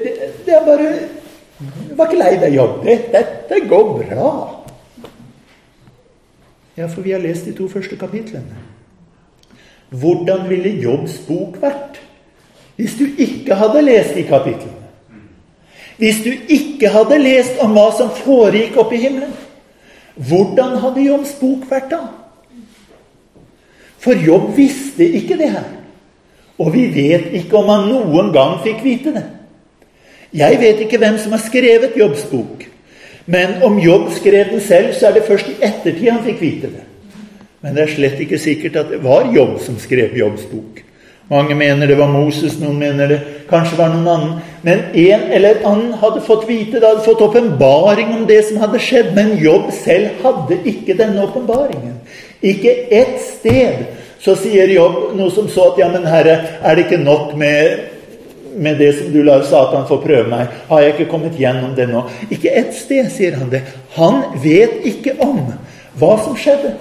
[0.45, 0.93] det, er bare
[1.59, 2.83] Du var ikke lei deg, Jobb.
[2.85, 4.31] Dette går bra.
[6.75, 8.67] Ja, for vi har lest de to første kapitlene.
[9.89, 12.01] Hvordan ville Jobbs bok vært
[12.77, 14.85] hvis du ikke hadde lest de kapitlene?
[15.97, 19.33] Hvis du ikke hadde lest om hva som foregikk oppe i himmelen?
[20.17, 22.03] Hvordan hadde Jobbs bok vært da?
[23.97, 25.65] For Jobb visste ikke det her.
[26.57, 29.25] Og vi vet ikke om han noen gang fikk vite det.
[30.37, 32.65] Jeg vet ikke hvem som har skrevet Jobbs bok.
[33.25, 36.71] Men om Jobb skrev den selv, så er det først i ettertid han fikk vite
[36.71, 36.86] det.
[37.61, 40.83] Men det er slett ikke sikkert at det var Jobb som skrev Jobbs bok.
[41.27, 43.17] Mange mener det var Moses, noen mener det
[43.49, 44.37] kanskje var noen annen.
[44.63, 48.79] Men en eller annen hadde fått vite det, hadde fått åpenbaring om det som hadde
[48.79, 49.11] skjedd.
[49.17, 51.99] Men Jobb selv hadde ikke denne åpenbaringen.
[52.39, 53.83] Ikke ett sted
[54.23, 57.83] så sier Jobb noe som så at ja, men Herre, er det ikke nok med,
[58.55, 60.53] med det som du lar Satan få prøve meg?
[60.71, 62.07] Har jeg ikke kommet gjennom det nå?
[62.31, 63.65] Ikke ett sted sier han det.
[63.99, 65.43] Han vet ikke om
[65.99, 66.77] hva som skjedde.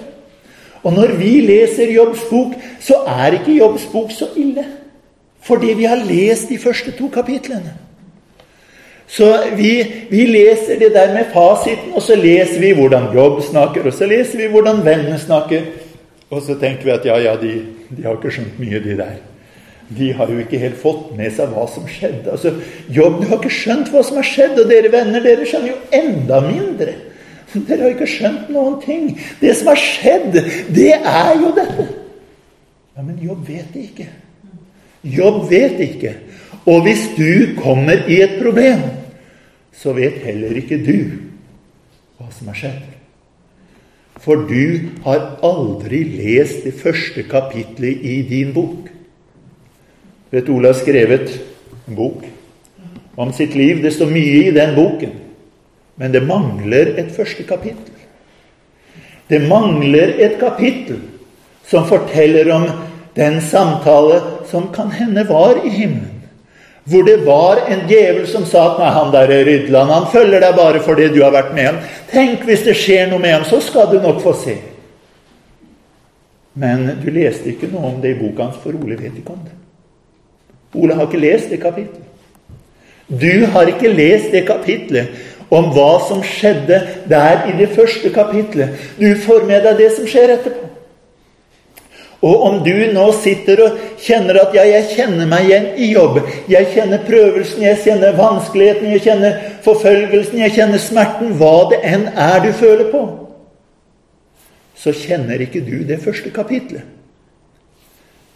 [0.83, 4.65] Og når vi leser Jobbs bok, så er ikke Jobbs bok så ille.
[5.47, 7.73] Fordi vi har lest de første to kapitlene.
[9.07, 9.71] Så vi,
[10.09, 14.05] vi, leser det der med fasiten, og så leser vi hvordan Jobb snakker, og så
[14.05, 15.63] leser vi hvordan vennene snakker.
[16.29, 17.53] Og så tenker vi at ja, ja, de,
[17.89, 19.15] de har ikke skjønt mye, de der.
[19.97, 22.33] De har jo ikke helt fått med seg hva som skjedde.
[22.33, 22.51] Altså,
[22.91, 25.79] Jobb, du har ikke skjønt hva som har skjedd, og dere venner, dere skjønner jo
[25.95, 26.97] enda mindre.
[27.67, 29.09] Dere har ikke skjønt noen ting.
[29.41, 30.37] Det som har skjedd,
[30.75, 31.87] det er jo dette.
[32.97, 34.07] Ja, Men Jobb vet det ikke.
[35.07, 36.13] Jobb vet ikke.
[36.67, 38.83] Og hvis du kommer i et problem,
[39.71, 40.97] så vet heller ikke du
[42.17, 42.85] hva som har skjedd.
[44.23, 48.89] For du har aldri lest det første kapitlet i din bok.
[50.33, 51.29] Vet Ole har skrevet
[51.87, 52.25] en bok
[53.15, 53.79] om sitt liv.
[53.83, 55.13] Det står mye i den boken.
[55.97, 57.93] Men det mangler et første kapittel.
[59.27, 61.01] Det mangler et kapittel
[61.67, 62.67] som forteller om
[63.17, 66.13] den samtale som kan hende var i himmelen.
[66.87, 70.55] Hvor det var en djevel som sa at nei, han der Rydland han følger deg
[70.55, 71.81] bare fordi du har vært med ham.'
[72.11, 74.55] Tenk hvis det skjer noe med ham, så skal du nok få se.
[76.53, 79.41] Men du leste ikke noe om det i boka hans, for Ole vet ikke om
[79.43, 79.57] det.
[80.79, 82.05] Ole har ikke lest det kapitlet.
[83.07, 86.79] Du har ikke lest det kapitlet om hva som skjedde
[87.09, 88.75] der i det første kapitlet.
[88.99, 90.67] Du får med deg det som skjer etterpå.
[92.25, 96.17] Og om du nå sitter og kjenner at ja, jeg kjenner meg igjen i jobb,
[96.49, 102.07] jeg kjenner prøvelsen, jeg kjenner vanskeligheten, jeg kjenner forfølgelsen, jeg kjenner smerten, hva det enn
[102.17, 103.03] er du føler på,
[104.77, 106.89] så kjenner ikke du det første kapitlet.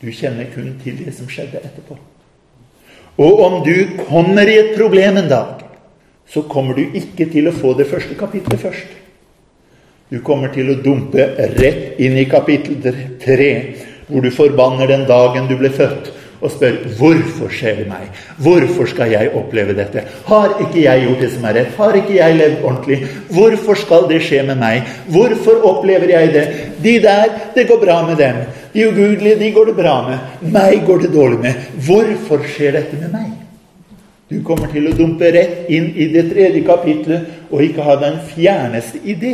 [0.02, 1.98] Du kjenner kun til det som skjedde etterpå.
[3.22, 5.61] Og om du kommer i et problem en dag,
[6.32, 8.98] så kommer du ikke til å få det første kapittelet først.
[10.12, 11.26] Du kommer til å dumpe
[11.58, 12.80] rett inn i kapittel
[13.20, 13.52] tre,
[14.08, 16.10] hvor du forbanner den dagen du ble født,
[16.42, 18.08] og spør hvorfor skjer det meg?
[18.42, 20.04] Hvorfor skal jeg oppleve dette?
[20.26, 21.76] Har ikke jeg gjort det som er rett?
[21.78, 22.98] Har ikke jeg levd ordentlig?
[23.30, 24.90] Hvorfor skal det skje med meg?
[25.14, 26.48] Hvorfor opplever jeg det?
[26.82, 28.42] De der, det går bra med dem.
[28.74, 30.36] De ugudelige, de går det bra med.
[30.58, 31.72] Meg går det dårlig med.
[31.86, 33.32] Hvorfor skjer dette med meg?
[34.32, 38.22] Du kommer til å dumpe rett inn i det tredje kapitlet og ikke ha den
[38.30, 39.34] fjerneste idé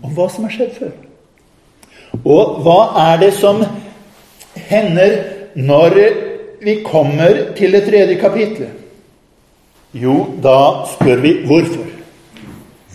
[0.00, 0.94] om hva som har skjedd før.
[2.24, 3.60] Og hva er det som
[4.70, 5.16] hender
[5.60, 5.98] når
[6.64, 8.80] vi kommer til det tredje kapitlet?
[9.94, 11.90] Jo, da spør vi hvorfor.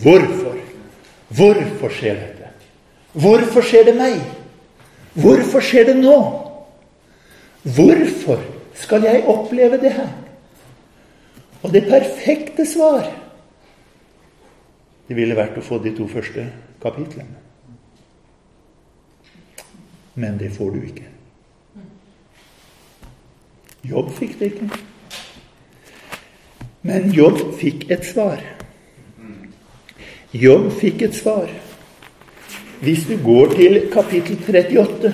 [0.02, 0.56] Hvorfor?
[1.30, 2.50] Hvorfor skjer dette?
[3.12, 4.18] Hvorfor skjer det meg?
[5.14, 6.18] Hvorfor skjer det nå?
[7.62, 8.42] Hvorfor
[8.82, 10.10] skal jeg oppleve det her?
[11.62, 13.08] Og det perfekte svar
[15.10, 16.44] det ville vært å få de to første
[16.78, 17.40] kapitlene.
[20.22, 21.08] Men det får du ikke.
[23.90, 24.68] Jobb fikk det ikke.
[26.86, 28.44] Men Jobb fikk et svar.
[30.30, 31.50] Jobb fikk et svar.
[32.84, 35.10] Hvis du går til kapittel 38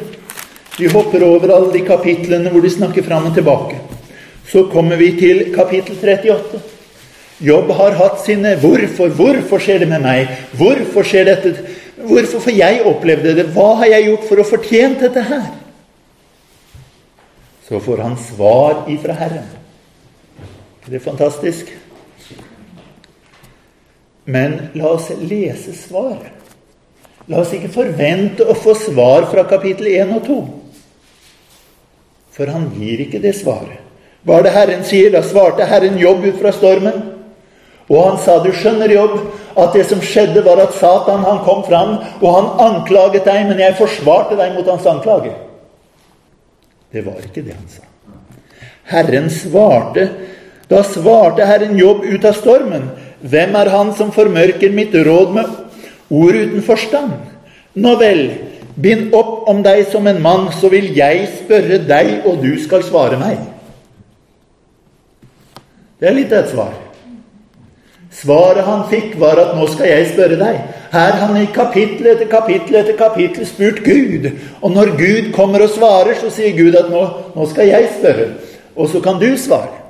[0.77, 3.81] Vi hopper over alle de kapitlene hvor de snakker fram og tilbake.
[4.47, 6.61] Så kommer vi til kapittel 38.
[7.41, 11.67] Jobb har hatt sine 'hvorfor', 'hvorfor skjer det med meg', 'hvorfor skjer dette',
[11.99, 15.53] 'hvorfor får jeg opplevde det', 'hva har jeg gjort for å fortjene dette her'?
[17.69, 19.49] Så får han svar ifra Herren.
[20.87, 21.67] Det er fantastisk.
[24.25, 26.33] Men la oss lese svaret.
[27.27, 30.39] La oss ikke forvente å få svar fra kapittel 1 og 2.
[32.31, 33.86] For han gir ikke det svaret.
[34.27, 35.12] Hva er det Herren sier?
[35.15, 37.12] Da svarte Herren Jobb ut fra stormen.
[37.87, 39.21] Og han sa, du skjønner, Jobb,
[39.55, 43.62] at det som skjedde, var at Satan han kom fram, og han anklaget deg, men
[43.62, 45.31] jeg forsvarte deg mot hans anklage.
[46.91, 47.87] Det var ikke det han sa.
[48.91, 50.09] Herren svarte.
[50.67, 52.91] Da svarte Herren Jobb ut av stormen.
[53.23, 55.57] Hvem er han som formørker mitt råd med
[56.11, 57.15] ord uten forstand?
[57.79, 58.25] Nå vel,
[58.75, 62.83] bind opp om deg som en mann, så vil jeg spørre deg, og du skal
[62.87, 63.39] svare meg.
[66.01, 66.75] Det er litt av et svar.
[68.17, 70.61] Svaret han fikk, var at 'nå skal jeg spørre deg'.
[70.93, 74.31] Her har han i kapittel etter kapittel etter kapittel spurt Gud.
[74.63, 77.03] Og når Gud kommer og svarer, så sier Gud at nå,
[77.35, 78.33] 'nå skal jeg spørre',
[78.77, 79.83] og så kan du svare'.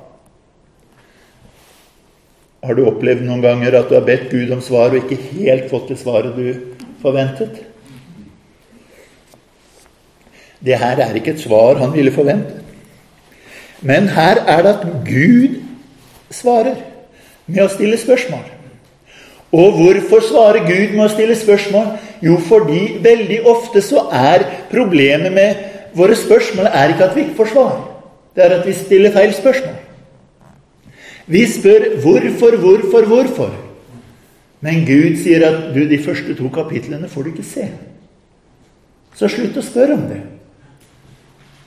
[2.64, 5.70] Har du opplevd noen ganger at du har bedt Gud om svar og ikke helt
[5.70, 6.54] fått det svaret du
[7.02, 7.62] forventet?
[10.64, 12.62] Det her er ikke et svar han ville forvente.
[13.82, 15.65] Men her er det at Gud
[16.30, 16.76] svarer
[17.46, 18.44] med å stille spørsmål.
[19.56, 21.92] Og hvorfor svarer Gud med å stille spørsmål?
[22.24, 25.62] Jo, fordi veldig ofte så er problemet med
[25.96, 27.76] våre spørsmål er ikke at vi ikke får svar.
[28.36, 29.76] Det er at vi stiller feil spørsmål.
[31.26, 33.54] Vi spør hvorfor, hvorfor, hvorfor.
[34.60, 37.68] Men Gud sier at du, de første to kapitlene får du ikke se.
[39.16, 40.20] Så slutt å spørre om det.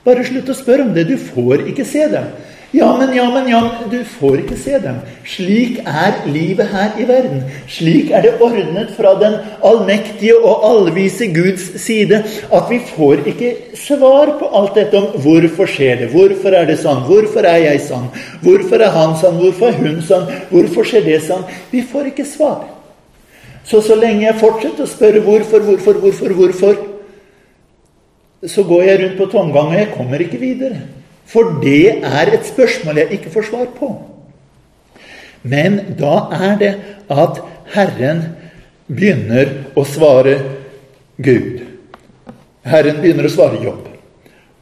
[0.04, 1.08] Bare slutt å spørre om det.
[1.10, 2.30] Du får ikke se dem.
[2.72, 5.00] Ja, men, ja, men, ja, men Du får ikke se dem.
[5.26, 7.42] Slik er livet her i verden.
[7.68, 13.50] Slik er det ordnet fra den allmektige og allvise Guds side at vi får ikke
[13.74, 17.82] svar på alt dette om hvorfor skjer det, hvorfor er det sånn, hvorfor er jeg
[17.88, 18.06] sånn,
[18.44, 21.42] hvorfor er han sånn, hvorfor er hun sånn, hvorfor skjer det sånn?
[21.72, 22.68] Vi får ikke svar.
[23.66, 26.80] Så så lenge jeg fortsetter å spørre hvorfor, hvorfor, hvorfor, hvorfor,
[28.46, 30.99] så går jeg rundt på tomgang, og jeg kommer ikke videre.
[31.30, 33.90] For det er et spørsmål jeg ikke får svar på.
[35.42, 36.72] Men da er det
[37.10, 37.40] at
[37.74, 38.24] Herren
[38.90, 40.36] begynner å svare
[41.22, 41.62] Gud.
[42.66, 43.86] Herren begynner å svare Jobb.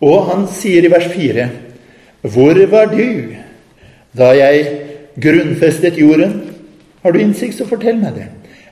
[0.04, 1.48] Og han sier i vers 4.:
[2.22, 3.35] Hvor var du
[4.14, 4.66] da jeg
[5.18, 6.42] grunnfestet jorden?
[7.02, 8.28] Har du innsikt, så fortell meg det.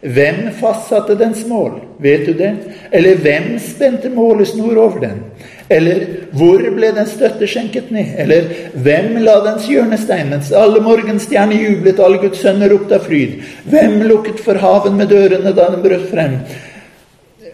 [0.06, 1.80] Hvem fastsatte dens mål?
[2.02, 2.52] Vet du det?
[2.92, 5.22] Eller hvem spente målesnor over den?
[5.70, 6.02] Eller
[6.36, 8.14] hvor ble den støtte skjenket ned?
[8.22, 8.50] Eller
[8.84, 13.40] hvem la dens hjørnestein mens alle morgenstjerner jublet alle Guds sønner ropte av fryd?
[13.66, 16.38] Hvem lukket for haven med dørene da den brøt frem?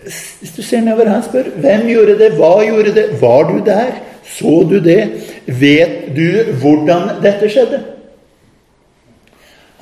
[0.03, 3.92] Hvis du ser nedover her, spør hvem gjorde det, hva gjorde det, var du der,
[4.27, 5.01] så du det,
[5.46, 7.81] vet du hvordan dette skjedde?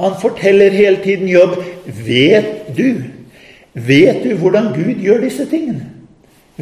[0.00, 1.58] Han forteller hele tiden jobb.
[2.06, 3.02] Vet du?
[3.74, 5.88] Vet du hvordan Gud gjør disse tingene?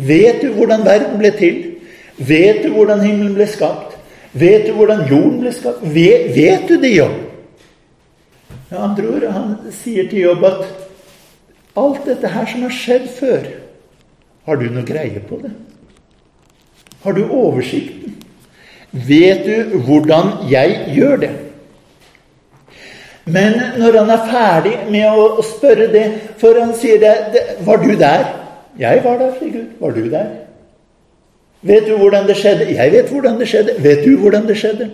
[0.06, 1.62] Vet du hvordan verden ble til?
[2.18, 3.96] Vet du hvordan himmelen ble skapt?
[4.38, 5.82] Vet du hvordan jorden ble skapt?
[5.82, 7.16] Vet, vet du det, Jobb?
[8.68, 10.62] Med andre ord, han sier til Jobb at
[11.78, 13.48] alt dette her som har skjedd før,
[14.48, 15.52] har du noe greie på det?
[17.04, 18.16] Har du oversikten?
[18.90, 21.34] Vet du hvordan jeg gjør det?
[23.28, 26.06] Men når han er ferdig med å spørre det,
[26.40, 28.24] for han sier det, det Var du der?
[28.78, 29.66] Jeg var der, sier Gud.
[29.80, 30.26] Var du der?
[31.62, 32.70] Vet du hvordan det skjedde?
[32.74, 33.74] Jeg vet hvordan det skjedde.
[33.82, 34.90] Vet du hvordan det skjedde?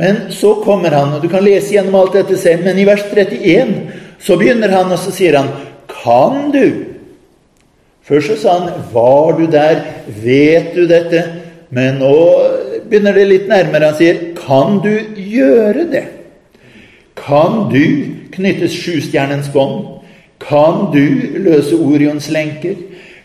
[0.00, 3.02] Men så kommer han, og du kan lese gjennom alt dette selv, men i vers
[3.12, 3.74] 31
[4.20, 5.50] så begynner han, og så sier han
[5.90, 6.86] Kan du?
[8.06, 9.82] Først så sa han Var du der?
[10.22, 11.24] Vet du dette?
[11.70, 12.16] Men nå
[12.88, 13.92] begynner det litt nærmere.
[13.92, 16.06] Han sier Kan du gjøre det?
[17.18, 17.84] Kan du
[18.32, 19.99] knyttes sjustjernens bånd?
[20.40, 22.78] Kan du løse Orions lenker?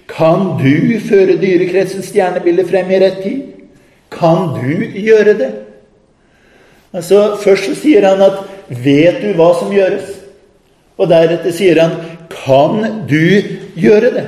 [0.07, 3.41] Kan du føre dyrekretsens stjernebilde frem i rett tid?
[4.13, 5.51] Kan du gjøre det?
[6.93, 10.15] Altså, Først så sier han at 'Vet du hva som gjøres?'
[10.97, 11.91] Og deretter sier han
[12.29, 13.41] 'Kan du
[13.75, 14.27] gjøre det?'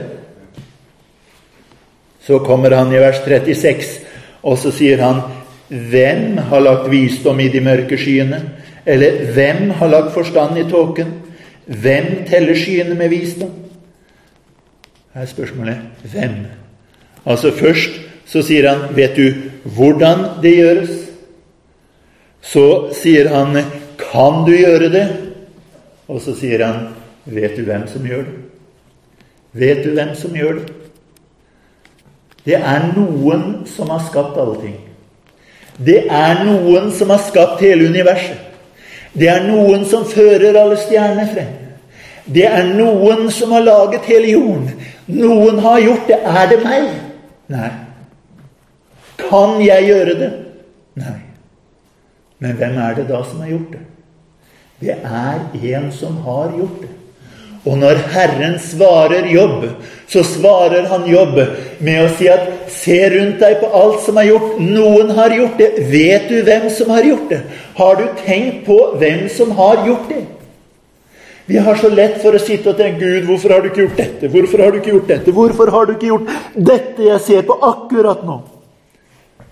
[2.22, 4.00] Så kommer han i vers 36,
[4.44, 5.22] og så sier han
[5.70, 8.42] 'Hvem har lagt visdom i de mørke skyene?'
[8.86, 11.08] Eller hvem har lagt forstand i tåken?
[11.68, 13.51] Hvem teller skyene med visdom?
[15.13, 15.78] Her er spørsmålet
[16.11, 16.36] hvem?
[17.26, 17.89] Altså Først
[18.28, 21.07] så sier han 'Vet du hvordan det gjøres?'
[22.41, 23.63] Så sier han
[23.97, 25.18] 'Kan du gjøre det?'
[26.07, 26.88] Og så sier han
[27.26, 28.47] 'Vet du hvem som gjør det?'
[29.53, 30.74] Vet du hvem som gjør det?
[32.45, 34.76] Det er noen som har skapt alle ting.
[35.86, 38.47] Det er noen som har skapt hele universet.
[39.18, 41.53] Det er noen som fører alle stjernene frem.
[42.28, 44.72] Det er noen som har laget hele jorden.
[45.07, 46.20] Noen har gjort det.
[46.28, 46.89] Er det meg?
[47.51, 47.72] Nei.
[49.18, 50.32] Kan jeg gjøre det?
[50.99, 51.18] Nei.
[52.43, 53.84] Men hvem er det da som har gjort det?
[54.80, 56.91] Det er en som har gjort det.
[57.68, 59.65] Og når Herren svarer jobb,
[60.07, 61.36] så svarer han jobb
[61.84, 64.61] med å si at se rundt deg på alt som er gjort.
[64.63, 65.70] Noen har gjort det.
[65.91, 67.41] Vet du hvem som har gjort det?
[67.76, 70.24] Har du tenkt på hvem som har gjort det?
[71.47, 73.99] Vi har så lett for å sitte og tenke Gud, hvorfor har du ikke gjort
[74.01, 74.32] dette?
[74.32, 75.36] Hvorfor har du ikke gjort dette?
[75.36, 76.34] Hvorfor har du ikke gjort
[76.72, 78.36] dette jeg ser på akkurat nå?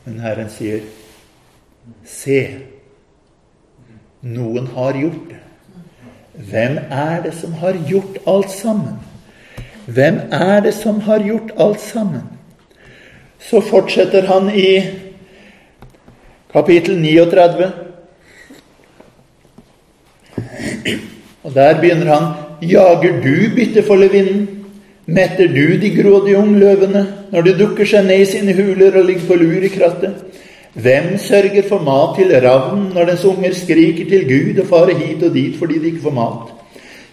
[0.04, 0.84] Men Herren sier,
[2.04, 2.42] se,
[4.28, 5.45] noen har gjort det.
[6.36, 9.00] Hvem er det som har gjort alt sammen?
[9.86, 12.24] Hvem er det som har gjort alt sammen?
[13.40, 14.84] Så fortsetter han i
[16.54, 17.72] kapittel 39.
[21.44, 24.50] Og der begynner han Jager du byttefollevinden?
[25.06, 29.28] Metter du de grådige ungløvene når de dukker seg ned i sine huler og ligger
[29.28, 30.16] på lur i krattet?
[30.76, 35.24] Hvem sørger for mat til ravnen når dens unger skriker til Gud og farer hit
[35.24, 36.50] og dit fordi de ikke får mat?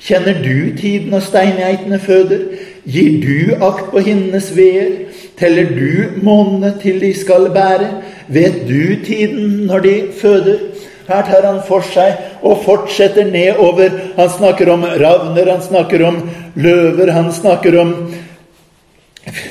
[0.03, 2.41] Kjenner du tiden når steingeitene føder?
[2.91, 4.91] Gir du akt på hinnenes veer?
[5.39, 7.87] Teller du månene til de skal bære?
[8.29, 10.59] Vet du tiden når de føder?
[11.07, 13.95] Her tar han for seg og fortsetter nedover.
[14.19, 16.19] Han snakker om ravner, han snakker om
[16.55, 17.95] løver, han snakker om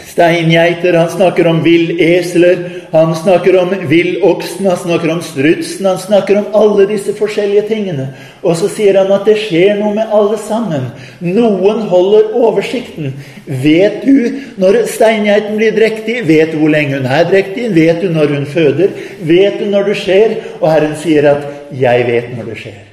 [0.05, 2.57] steingeiter, han snakker om villesler,
[2.91, 8.07] han snakker om villoksen, han snakker om strutsen, han snakker om alle disse forskjellige tingene.
[8.43, 10.89] Og så sier han at det skjer noe med alle sammen.
[11.23, 13.13] Noen holder oversikten.
[13.45, 16.19] Vet du når steingeiten blir drektig?
[16.27, 17.69] Vet du hvor lenge hun er drektig?
[17.75, 18.91] Vet du når hun føder?
[19.23, 20.35] Vet du når det skjer?
[20.59, 22.87] Og Herren sier at 'jeg vet når det skjer'.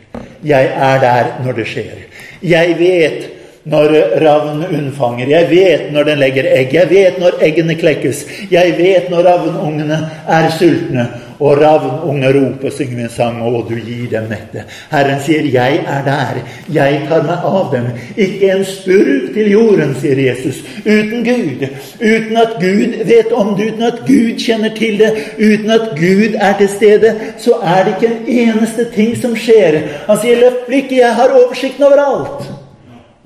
[0.45, 1.99] Jeg er der når det skjer.
[2.43, 5.26] Jeg vet når ravnen unnfanger.
[5.26, 6.74] Jeg vet når den legger egg.
[6.74, 8.24] Jeg vet når eggene klekkes.
[8.50, 11.09] Jeg vet når ravnungene er sultne.
[11.38, 14.64] Og ravnunger roper, synger vi en sang, og du gir dem mette.
[14.90, 16.40] Herren sier, 'Jeg er der.
[16.72, 21.62] Jeg tar meg av dem.' Ikke en spurv til jorden, sier Jesus, uten Gud.
[22.02, 26.34] Uten at Gud vet om det, uten at Gud kjenner til det, uten at Gud
[26.34, 29.82] er til stede, så er det ikke en eneste ting som skjer.
[30.06, 32.57] Han sier, 'Løft blikket, jeg har oversikten over alt'.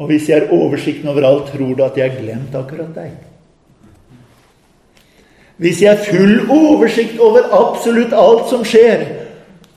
[0.01, 3.13] Og hvis jeg har oversikten over alt, tror du at jeg har glemt akkurat deg?
[5.63, 9.05] Hvis jeg har full oversikt over absolutt alt som skjer,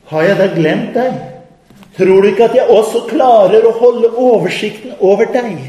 [0.10, 1.18] har jeg da glemt deg?
[1.98, 5.60] Tror du ikke at jeg også klarer å holde oversikten over deg?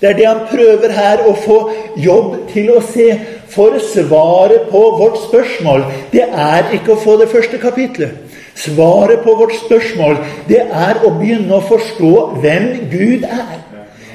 [0.00, 1.58] Det er det han prøver her å få
[1.96, 3.08] jobb til å se.
[3.54, 8.18] For svaret på vårt spørsmål, det er ikke å få det første kapitlet.
[8.58, 10.18] Svaret på vårt spørsmål,
[10.50, 13.62] det er å begynne å forstå hvem Gud er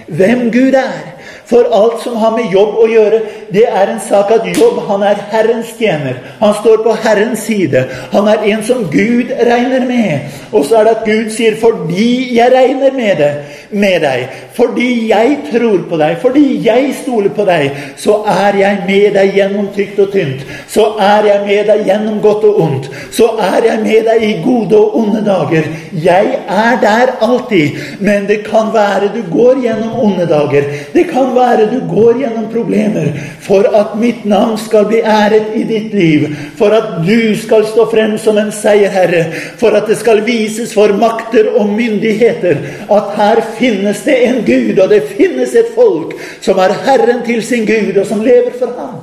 [0.10, 1.19] hvem Gud er.
[1.50, 3.20] For alt som har med jobb å gjøre,
[3.50, 6.20] det er en sak at jobb Han er Herrens tjener.
[6.40, 7.86] Han står på Herrens side.
[8.12, 10.30] Han er en som Gud regner med.
[10.54, 13.34] Og så er det at Gud sier 'fordi jeg regner med, det,
[13.72, 18.78] med deg', 'fordi jeg tror på deg', 'fordi jeg stoler på deg', så er jeg
[18.88, 20.46] med deg gjennom tykt og tynt.
[20.68, 22.90] Så er jeg med deg gjennom godt og ondt.
[23.12, 25.64] Så er jeg med deg i gode og onde dager.
[25.94, 27.70] Jeg er der alltid.
[28.00, 30.64] Men det kan være du går gjennom onde dager.
[30.94, 31.39] Det kan være
[31.72, 33.12] du går gjennom problemer
[33.42, 36.28] for at mitt navn skal bli æret i ditt liv,
[36.58, 39.26] for at du skal stå frem som en seierherre,
[39.58, 44.80] for at det skal vises for makter og myndigheter at her finnes det en Gud,
[44.80, 48.76] og det finnes et folk som er Herren til sin Gud, og som lever for
[48.78, 49.02] ham.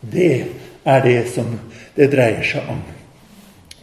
[0.00, 0.46] Det
[0.84, 1.58] er det som
[1.96, 2.80] det dreier seg om.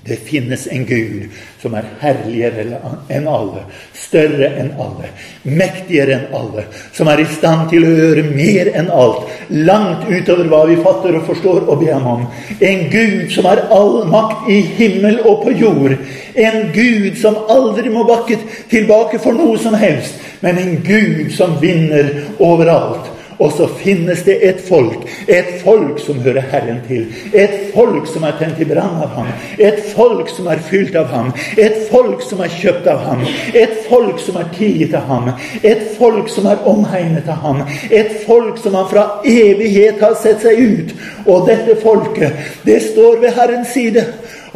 [0.07, 1.25] Det finnes en Gud
[1.61, 2.77] som er herligere
[3.11, 3.63] enn alle,
[3.97, 5.09] større enn alle,
[5.43, 6.63] mektigere enn alle,
[6.95, 11.17] som er i stand til å gjøre mer enn alt, langt utover hva vi fatter
[11.19, 12.23] og forstår og ber ham om.
[12.61, 15.97] En Gud som har all makt i himmel og på jord.
[16.37, 18.39] En Gud som aldri må bakke
[18.71, 23.16] tilbake for noe som helst, men en Gud som vinner overalt.
[23.37, 27.05] Og så finnes det et folk, et folk som hører Herren til.
[27.37, 29.29] Et folk som er tent i brann av ham.
[29.59, 31.29] Et folk som er fylt av ham.
[31.57, 33.21] Et folk som er kjøpt av ham.
[33.53, 35.29] Et folk som er tilgitt av ham.
[35.61, 37.61] Et folk som er omhegnet av ham.
[37.91, 40.95] Et folk som han fra evighet har sett seg ut.
[41.27, 44.05] Og dette folket, det står ved Herrens side.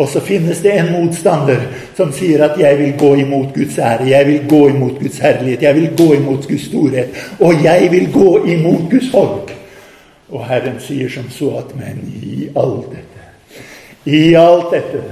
[0.02, 1.60] Og så finnes det en motstander
[1.98, 5.62] som sier at 'jeg vil gå imot Guds ære', 'jeg vil gå imot Guds herlighet',
[5.62, 9.52] 'jeg vil gå imot Guds storhet', og 'jeg vil gå imot Guds folk'.
[10.32, 13.22] Og Herren sier som så at 'men i alt dette,
[14.06, 15.04] i alt dette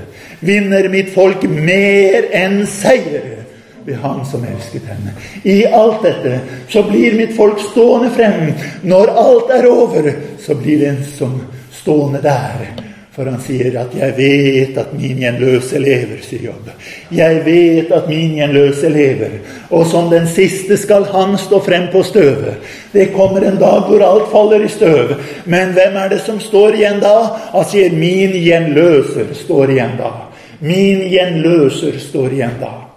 [0.41, 3.45] vinner mitt folk mer enn seier'
[3.85, 5.13] ved Han som elsket henne.
[5.43, 8.53] I alt dette så blir mitt folk stående frem.
[8.83, 14.13] Når alt er over, så blir en som stående der for han sier at 'jeg
[14.17, 16.69] vet at min gjenløse lever', sier Jobb.
[17.11, 19.39] 'Jeg vet at min gjenløse lever',
[19.69, 22.55] og som den siste skal han stå frem på støvet.
[22.93, 25.15] Det kommer en dag hvor alt faller i støv.
[25.45, 27.39] Men hvem er det som står igjen da?
[27.51, 30.29] Han sier 'min gjenløser står igjen da'.
[30.61, 32.89] Min gjenløser står igjen da.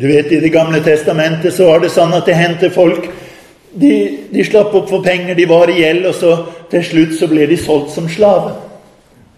[0.00, 3.08] Du vet, I Det gamle testamentet så var det sånn at det hendte folk
[3.74, 6.32] de, de, slapp opp for penger, de var i gjeld, og så
[6.70, 8.54] til slutt så ble de solgt som slave.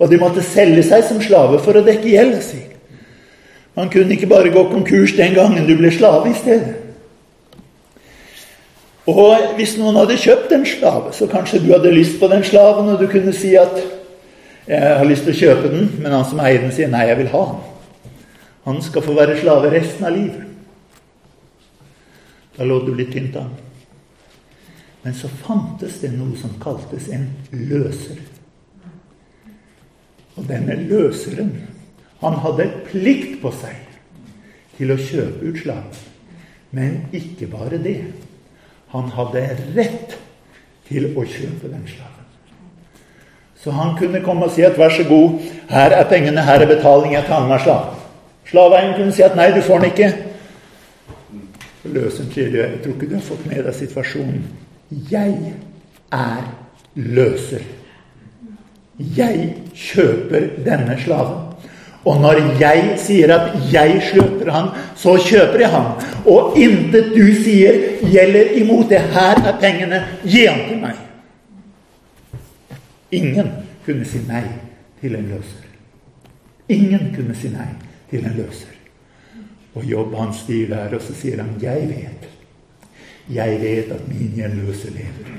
[0.01, 2.63] Og de måtte selge seg som slave for å dekke gjelda si.
[3.77, 6.75] Man kunne ikke bare gå konkurs den gangen du ble slave i stedet.
[9.11, 12.93] Og hvis noen hadde kjøpt en slave, så kanskje du hadde lyst på den slaven,
[12.93, 13.81] og du kunne si at
[14.69, 17.19] 'jeg har lyst til å kjøpe den', men han som eier den, sier 'nei, jeg
[17.19, 17.71] vil ha den'.
[18.65, 20.45] Han skal få være slave resten av livet.
[22.59, 23.51] Da lå du litt tynt an.
[25.03, 28.21] Men så fantes det noe som kaltes en løser.
[30.37, 31.55] Og denne løseren,
[32.21, 33.79] han hadde plikt på seg
[34.77, 36.07] til å kjøpe ut slaven.
[36.77, 38.03] Men ikke bare det.
[38.93, 39.43] Han hadde
[39.75, 40.17] rett
[40.89, 42.29] til å kjøpe den slaven.
[43.61, 46.67] Så han kunne komme og si at 'vær så god, her er pengene, her er
[46.67, 47.97] betaling, jeg tar med meg slaven'.
[48.51, 50.15] Slaveeieren kunne si at 'nei, du får den ikke'.
[51.85, 54.70] Løseren 'jeg tror ikke du har fått med deg situasjonen'.
[54.91, 55.55] Jeg
[56.13, 56.43] er
[56.95, 57.63] løser.
[58.99, 61.47] Jeg kjøper denne slaven.
[62.05, 65.87] Og når jeg sier at 'jeg kjøper han', så kjøper jeg han.
[66.27, 69.01] Og intet du sier, gjelder imot det.
[69.01, 70.05] Her er pengene.
[70.25, 70.97] Gi han til meg.
[73.13, 73.51] Ingen
[73.85, 74.45] kunne si nei
[75.01, 75.67] til en løser.
[76.69, 77.69] Ingen kunne si nei
[78.11, 78.77] til en løser.
[79.75, 82.40] Og Jobb han styrer der, og så sier han 'Jeg vet'.
[83.31, 85.31] Jeg vet at min gjenløse lever.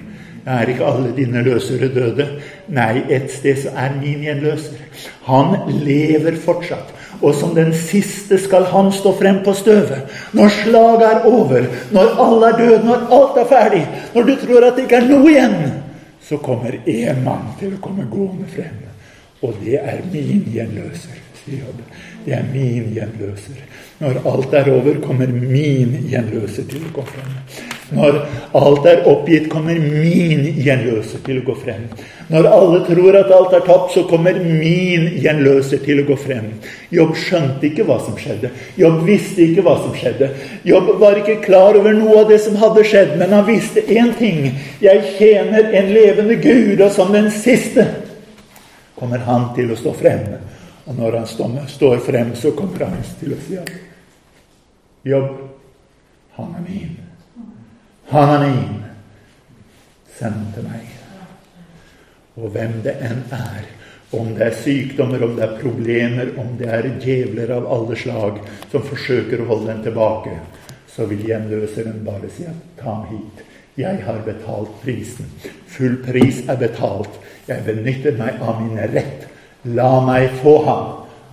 [0.45, 2.25] Er ikke alle dine løsere døde?
[2.73, 4.79] Nei, et sted så er min gjenløser.
[5.27, 5.53] Han
[5.85, 6.93] lever fortsatt.
[7.21, 10.09] Og som den siste skal han stå frem på støvet.
[10.33, 13.83] Når slaget er over, når alle er døde, når alt er ferdig,
[14.15, 15.59] når du tror at det ikke er noe igjen,
[16.25, 18.79] så kommer én mann til å komme gående frem.
[19.41, 21.85] Og det er min gjenløser, sier Jobb.
[22.25, 23.61] Det er min gjenløser.
[24.01, 27.37] Når alt er over, kommer min gjenløser til å gå frem.
[27.91, 28.17] Når
[28.55, 31.89] alt er oppgitt, kommer min gjenløser til å gå frem.
[32.31, 36.53] Når alle tror at alt er tapt, så kommer min gjenløser til å gå frem.
[36.95, 38.53] Jobb skjønte ikke hva som skjedde.
[38.79, 40.31] Jobb visste ikke hva som skjedde.
[40.67, 44.15] Jobb var ikke klar over noe av det som hadde skjedd, men han visste én
[44.15, 44.47] ting.
[44.79, 47.89] Jeg tjener en levende Gud, og som den siste
[48.95, 50.27] kommer han til å stå frem.
[50.87, 53.71] Og når han står frem, så kommer han til å si at
[55.11, 55.31] jobb.
[56.39, 57.10] Han er min.
[58.11, 58.79] Han er min.
[60.17, 60.89] Send til meg.
[62.39, 63.69] Og hvem det enn er,
[64.15, 68.41] om det er sykdommer, om det er problemer, om det er djevler av alle slag
[68.71, 70.35] som forsøker å holde den tilbake,
[70.91, 73.43] så vil gjenløseren bare si at ham hit.
[73.79, 75.31] Jeg har betalt prisen.
[75.71, 77.15] Full pris er betalt.
[77.47, 79.27] Jeg benytter meg av min rett.
[79.71, 80.87] La meg få ham.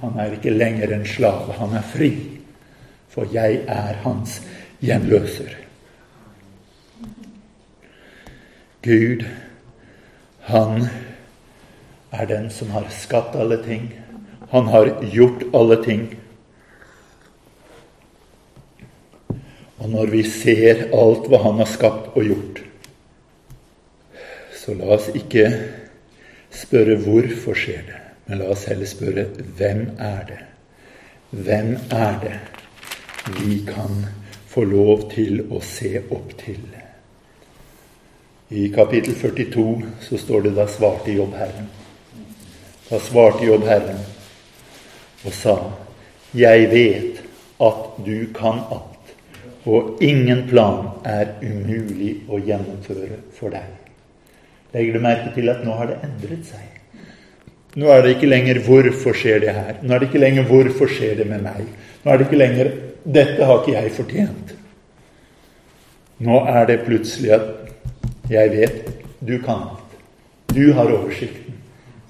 [0.04, 1.58] Han er ikke lenger en slave.
[1.58, 2.12] Han er fri
[3.18, 4.38] for jeg er hans
[4.84, 5.67] gjenløser.
[8.88, 9.24] Gud,
[10.48, 10.86] han
[12.10, 13.90] er den som har skapt alle ting.
[14.48, 16.06] Han har gjort alle ting.
[19.76, 22.62] Og når vi ser alt hva han har skapt og gjort,
[24.56, 25.44] så la oss ikke
[26.52, 29.28] spørre hvorfor skjer det, men la oss heller spørre
[29.60, 30.42] hvem er det?
[31.30, 32.36] Hvem er det
[33.36, 34.06] vi kan
[34.48, 36.77] få lov til å se opp til.
[38.50, 41.66] I kapittel 42 så står det da svarte Jobb Herren.
[42.88, 44.00] Da svarte Jobb Herren
[45.26, 45.56] og sa,
[46.32, 47.20] Jeg vet
[47.60, 49.12] at du kan alt,
[49.68, 53.68] og ingen plan er umulig å gjennomføre for deg.
[54.72, 56.64] Legger du merke til at nå har det endret seg?
[57.76, 59.82] Nå er det ikke lenger 'hvorfor skjer det her'?
[59.82, 61.68] Nå er det ikke lenger 'hvorfor skjer det med meg'?
[62.04, 62.72] Nå er det ikke lenger
[63.04, 64.54] 'dette har ikke jeg fortjent'.
[66.18, 67.42] Nå er det plutselig at
[68.30, 68.88] 'jeg vet
[69.28, 69.88] du kan alt'.
[70.54, 71.54] Du har oversikten.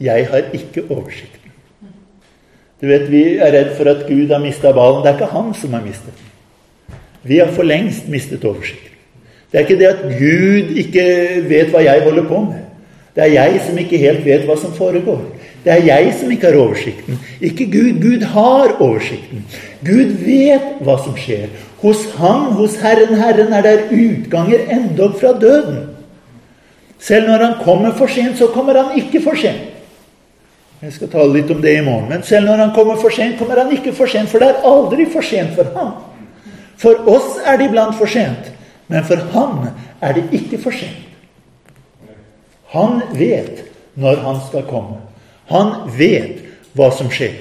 [0.01, 1.51] Jeg har ikke oversikten.
[2.81, 5.03] Du vet, Vi er redd for at Gud har mista ballen.
[5.03, 6.97] Det er ikke han som har mistet den.
[7.23, 8.95] Vi har for lengst mistet oversikten.
[9.53, 11.05] Det er ikke det at Gud ikke
[11.49, 12.65] vet hva jeg holder på med.
[13.17, 15.23] Det er jeg som ikke helt vet hva som foregår.
[15.65, 17.19] Det er jeg som ikke har oversikten.
[17.41, 17.99] Ikke Gud.
[18.03, 19.43] Gud har oversikten.
[19.85, 21.49] Gud vet hva som skjer.
[21.83, 25.98] Hos ham, hos Herren, Herren, er der utganger endog fra døden.
[26.99, 29.75] Selv når han kommer for sent, så kommer han ikke for sent.
[30.79, 32.07] Jeg skal tale litt om det i morgen.
[32.11, 34.67] Men selv når han kommer for sent, kommer han ikke for sent, for det er
[34.67, 35.93] aldri for sent for ham.
[36.79, 38.53] For oss er det iblant for sent,
[38.87, 39.65] men for ham
[40.01, 41.07] er det ikke for sent.
[42.75, 43.65] Han vet
[43.99, 45.01] når han skal komme.
[45.51, 46.45] Han vet
[46.79, 47.35] hva som skjer.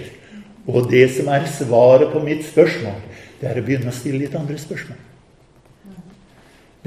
[0.68, 2.98] Og det som er svaret på mitt spørsmål,
[3.40, 4.98] det er å begynne å stille litt andre spørsmål.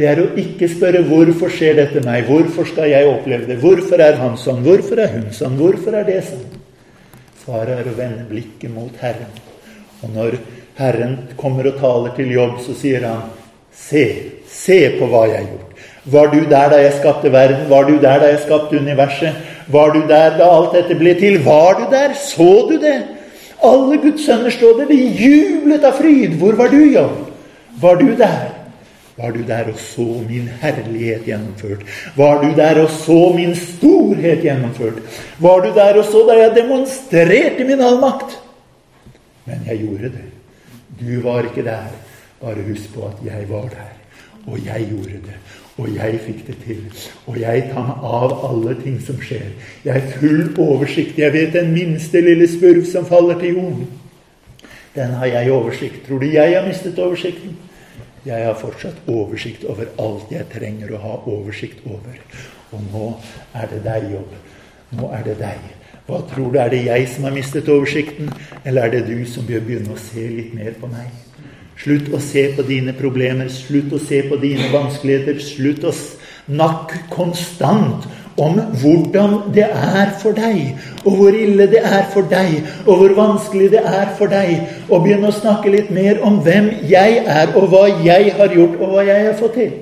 [0.00, 4.00] Det er å ikke spørre 'Hvorfor skjer dette meg?' 'Hvorfor skal jeg oppleve det?' 'Hvorfor
[4.00, 6.56] er han sånn?' 'Hvorfor er hun sånn?' 'Hvorfor er det sånn?'
[7.44, 9.28] Svaret er å vende blikket mot Herren.
[10.02, 10.38] Og når
[10.78, 13.22] Herren kommer og taler til jobb, så sier han,
[13.74, 15.76] 'Se, se på hva jeg har gjort.'
[16.06, 17.68] Var du der da jeg skapte verden?
[17.68, 19.34] Var du der da jeg skapte universet?
[19.68, 21.38] Var du der da alt dette ble til?
[21.44, 22.14] Var du der?
[22.14, 23.02] Så du det?
[23.62, 24.86] Alle Guds sønner står der.
[24.86, 26.38] De jublet av fryd.
[26.38, 27.28] Hvor var du, Jobb?
[27.80, 28.59] Var du der?
[29.20, 31.82] Var du der og så min herlighet gjennomført?
[32.16, 35.02] Var du der og så min storhet gjennomført?
[35.38, 38.38] Var du der og så da jeg demonstrerte min allmakt?
[39.44, 40.26] Men jeg gjorde det.
[41.00, 41.92] Du var ikke der.
[42.40, 43.92] Bare husk på at jeg var der.
[44.46, 45.38] Og jeg gjorde det.
[45.76, 46.82] Og jeg fikk det til.
[47.26, 49.50] Og jeg tar meg av alle ting som skjer.
[49.84, 51.18] Jeg har full oversikt.
[51.18, 53.88] Jeg vet den minste lille spurv som faller til jorden.
[54.94, 56.06] Den har jeg oversikt.
[56.06, 57.56] Tror du jeg har mistet oversikten?
[58.26, 62.18] Jeg har fortsatt oversikt over alt jeg trenger å ha oversikt over.
[62.70, 63.06] Og nå
[63.56, 64.34] er det deg, jobb.
[64.98, 65.70] Nå er det deg.
[66.04, 66.58] Hva tror du?
[66.60, 68.28] Er det jeg som har mistet oversikten,
[68.64, 71.08] eller er det du som bør begynne å se litt mer på meg?
[71.80, 75.40] Slutt å se på dine problemer, slutt å se på dine vanskeligheter.
[75.40, 78.04] Slutt å snakke konstant
[78.40, 83.14] om hvordan det er for deg, og hvor ille det er for deg, og hvor
[83.18, 84.66] vanskelig det er for deg.
[84.88, 88.78] Og begynne å snakke litt mer om hvem jeg er, og hva jeg har gjort,
[88.80, 89.74] og hva jeg har fått til.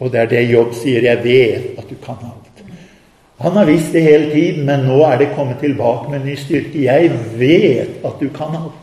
[0.00, 1.04] Og det er det Jobb sier.
[1.04, 2.62] Jeg vet at du kan alt.
[3.40, 6.84] Han har visst det hele tiden, men nå er det kommet tilbake med ny styrke.
[6.84, 8.79] Jeg vet at du kan alt.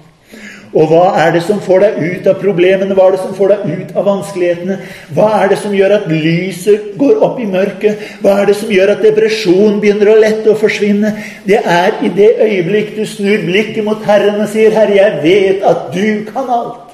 [0.78, 2.94] Og hva er det som får deg ut av problemene?
[2.94, 4.76] Hva er det som får deg ut av vanskelighetene?
[5.18, 8.04] Hva er det som gjør at lyset går opp i mørket?
[8.22, 11.16] Hva er det som gjør at depresjon begynner å lette og forsvinne?
[11.50, 15.66] Det er i det øyeblikk du snur blikket mot Herren og sier, 'Herre, jeg vet
[15.66, 16.86] at du kan alt'.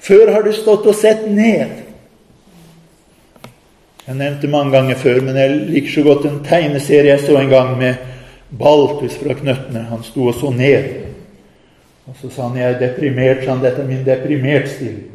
[0.00, 1.86] Før har du stått og sett ned.
[4.06, 7.50] Jeg nevnte mange ganger før, men jeg liker så godt en tegneserie jeg så en
[7.50, 7.94] gang med
[8.58, 9.86] Baltus fra Knøttene.
[9.90, 11.05] Han sto og så ned.
[12.06, 13.44] Og så sa han jeg er deprimert.
[13.44, 15.12] sa han, Dette er min deprimert stilling.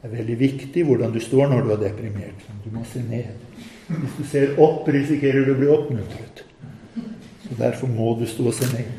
[0.00, 2.48] Det er veldig viktig hvordan du står når du er deprimert.
[2.64, 3.30] Du må se ned.
[3.90, 6.44] Hvis du ser opp, risikerer du å bli oppmuntret.
[7.44, 8.90] Så Derfor må du stå og se ned.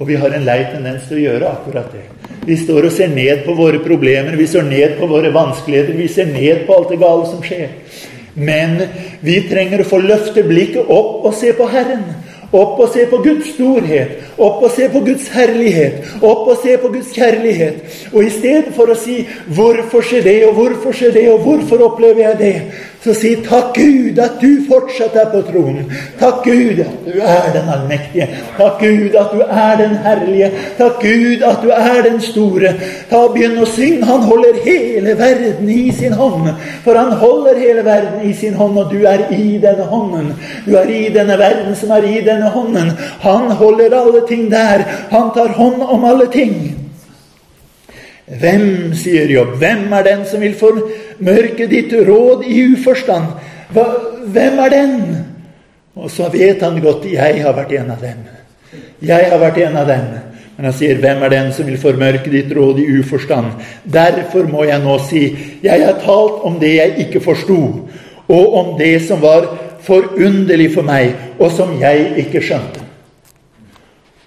[0.00, 2.06] Og vi har en lei tendens til å gjøre akkurat det.
[2.46, 6.08] Vi står og ser ned på våre problemer, vi ser ned på våre vanskeligheter, vi
[6.08, 7.74] ser ned på alt det gale som skjer.
[8.34, 8.78] Men
[9.20, 12.06] vi trenger å få løfte blikket opp og se på Herren.
[12.50, 16.76] Opp og se på Guds storhet, opp og se på Guds herlighet, opp og se
[16.80, 17.98] på Guds kjærlighet.
[18.12, 21.84] Og i stedet for å si 'Hvorfor skjer det, og hvorfor skjer det, og hvorfor
[21.84, 22.62] opplever jeg det?'
[23.00, 25.86] Så si takk Gud at du fortsatt er på tronen.
[26.20, 28.26] Takk Gud at du er den allmektige.
[28.58, 30.50] Takk Gud at du er den herlige.
[30.76, 32.74] Takk Gud at du er den store.
[33.08, 34.04] Ta Begynn å synge.
[34.04, 36.50] Han holder hele verden i sin hånd.
[36.84, 40.34] For han holder hele verden i sin hånd, og du er i denne hånden.
[40.66, 42.92] Du er i denne verden som er i denne hånden.
[43.24, 44.86] Han holder alle ting der.
[45.10, 46.54] Han tar hånd om alle ting.
[48.30, 53.32] Hvem, sier Jobb, hvem er den som vil formørke ditt råd i uforstand?
[53.74, 53.86] Hva,
[54.30, 55.00] hvem er den?
[55.98, 58.20] Og så vet han godt jeg har vært en av dem.
[59.02, 60.10] Jeg har vært en av dem.
[60.56, 64.64] Men han sier, 'Hvem er den som vil formørke ditt råd i uforstand?' Derfor må
[64.64, 67.80] jeg nå si, 'Jeg har talt om det jeg ikke forsto',
[68.28, 72.89] og om det som var forunderlig for meg, og som jeg ikke skjønte.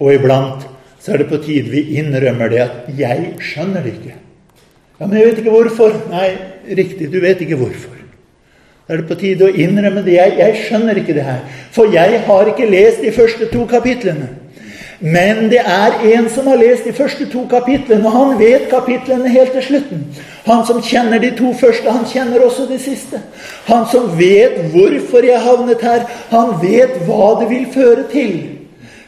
[0.00, 0.66] Og iblant
[1.00, 4.18] så er det på tide vi innrømmer det at 'jeg skjønner det ikke'.
[5.00, 5.92] Ja, men jeg vet ikke hvorfor.
[6.10, 6.30] Nei,
[6.76, 7.94] riktig, du vet ikke hvorfor.
[8.88, 10.14] Da er det på tide å innrømme det.
[10.14, 11.40] Jeg, jeg skjønner ikke det her.
[11.72, 14.28] For jeg har ikke lest de første to kapitlene.
[15.00, 19.28] Men det er en som har lest de første to kapitlene, og han vet kapitlene
[19.28, 20.04] helt til slutten.
[20.46, 23.20] Han som kjenner de to første, han kjenner også de siste.
[23.66, 28.36] Han som vet hvorfor jeg havnet her, han vet hva det vil føre til.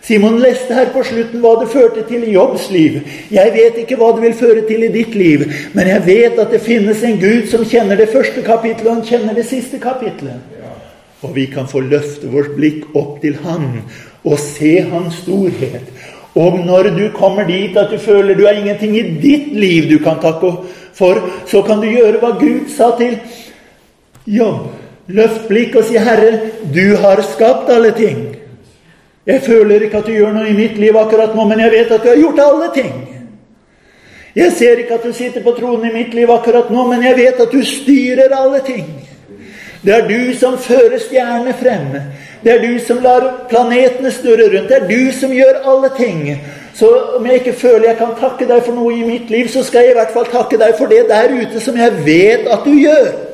[0.07, 3.01] Simon leste her på slutten hva det førte til i Jobbs liv.
[3.35, 5.43] Jeg vet ikke hva det vil føre til i ditt liv,
[5.75, 9.09] men jeg vet at det finnes en Gud som kjenner det første kapittelet, og han
[9.09, 10.55] kjenner det siste kapittelet.
[11.27, 13.81] Og vi kan få løfte vårt blikk opp til Han
[14.23, 15.91] og se Hans storhet.
[16.37, 19.99] Og når du kommer dit at du føler du har ingenting i ditt liv du
[20.05, 20.53] kan takke
[20.95, 21.19] for,
[21.51, 23.19] så kan du gjøre hva Gud sa til
[24.27, 24.69] Jobb.
[25.09, 26.41] Løft blikk og si, 'Herre,
[26.75, 28.36] du har skapt alle ting.'
[29.27, 31.93] Jeg føler ikke at du gjør noe i mitt liv akkurat nå, men jeg vet
[31.97, 32.93] at du har gjort alle ting.
[34.37, 37.17] Jeg ser ikke at du sitter på tronen i mitt liv akkurat nå, men jeg
[37.17, 38.87] vet at du styrer alle ting.
[39.83, 41.89] Det er du som fører stjernene frem.
[42.45, 44.69] Det er du som lar planetene snurre rundt.
[44.69, 46.23] Det er du som gjør alle ting.
[46.75, 49.63] Så om jeg ikke føler jeg kan takke deg for noe i mitt liv, så
[49.65, 52.67] skal jeg i hvert fall takke deg for det der ute som jeg vet at
[52.67, 53.26] du gjør.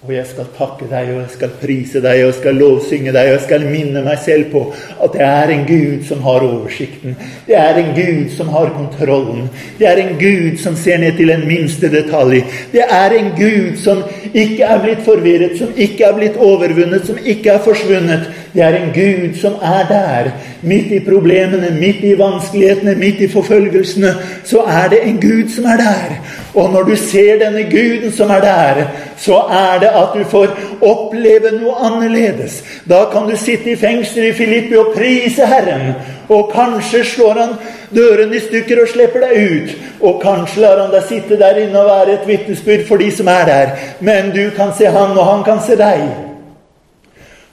[0.00, 3.26] Og jeg skal takke deg, og jeg skal prise deg, og jeg skal lovsynge deg,
[3.26, 4.62] og jeg skal minne meg selv på
[4.96, 7.18] at det er en Gud som har oversikten.
[7.44, 9.50] Det er en Gud som har kontrollen.
[9.76, 12.40] Det er en Gud som ser ned til en minste detalj.
[12.72, 14.00] Det er en Gud som
[14.32, 18.30] ikke er blitt forvirret, som ikke er blitt overvunnet, som ikke er forsvunnet.
[18.54, 20.30] Det er en Gud som er der.
[20.62, 25.64] Midt i problemene, midt i vanskelighetene, midt i forfølgelsene, så er det en Gud som
[25.64, 26.16] er der.
[26.54, 28.84] Og når du ser denne Guden som er der,
[29.16, 30.46] så er det at du får
[30.82, 32.62] oppleve noe annerledes.
[32.88, 35.92] Da kan du sitte i fengsel i Filippi og prise Herren.
[36.28, 37.54] Og kanskje slår han
[37.94, 39.76] døren i stykker og slipper deg ut.
[40.00, 43.30] Og kanskje lar han deg sitte der inne og være et vitnesbyrd for de som
[43.30, 43.78] er der.
[44.00, 46.29] Men du kan se han, og han kan se deg.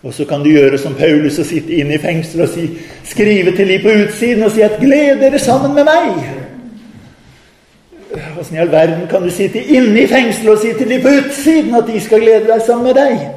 [0.07, 2.69] Og så kan du gjøre som Paulus og sitte inne i fengsel og si,
[3.03, 6.23] skrive til de på utsiden og si at 'gled dere sammen med meg'.
[8.39, 11.11] Åssen i all verden kan du sitte inne i fengselet og si til de på
[11.19, 13.29] utsiden at de skal glede deg sammen med deg?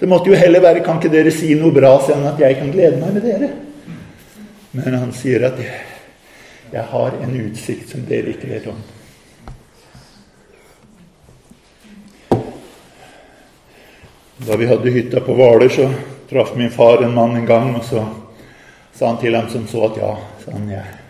[0.00, 2.72] Det måtte jo heller være Kan ikke dere si noe bra enn at jeg kan
[2.72, 3.50] glede meg med dere?
[4.72, 5.60] Men han sier at
[6.72, 8.82] jeg har en utsikt som dere ikke vet om.
[14.46, 15.90] Da vi hadde hytta på Hvaler, så
[16.30, 18.06] traff min far en mann en gang, og så
[18.94, 20.14] sa han til ham som så at ja,
[20.44, 21.00] sa han, jeg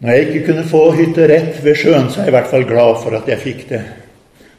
[0.00, 2.62] når jeg ikke kunne få hytte rett ved sjøen, så er jeg i hvert fall
[2.64, 3.80] glad for at jeg fikk det.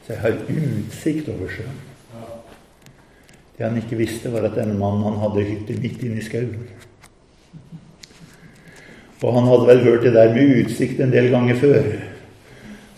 [0.05, 1.79] Så jeg har utsikt over sjøen.
[3.57, 6.67] Det han ikke visste, var at denne mannen han hadde hytte midt inne i skauen.
[9.21, 11.89] Og han hadde vel hørt det der med utsikt en del ganger før.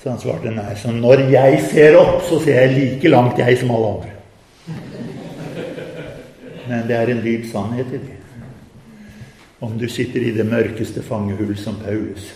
[0.03, 0.75] Så han svarte nei.
[0.79, 4.13] Så når jeg ser opp, så ser jeg like langt, jeg, som alle andre.
[6.67, 8.19] Men det er en dyp sannhet i det.
[9.63, 12.33] Om du sitter i det mørkeste fangehull som Paulus,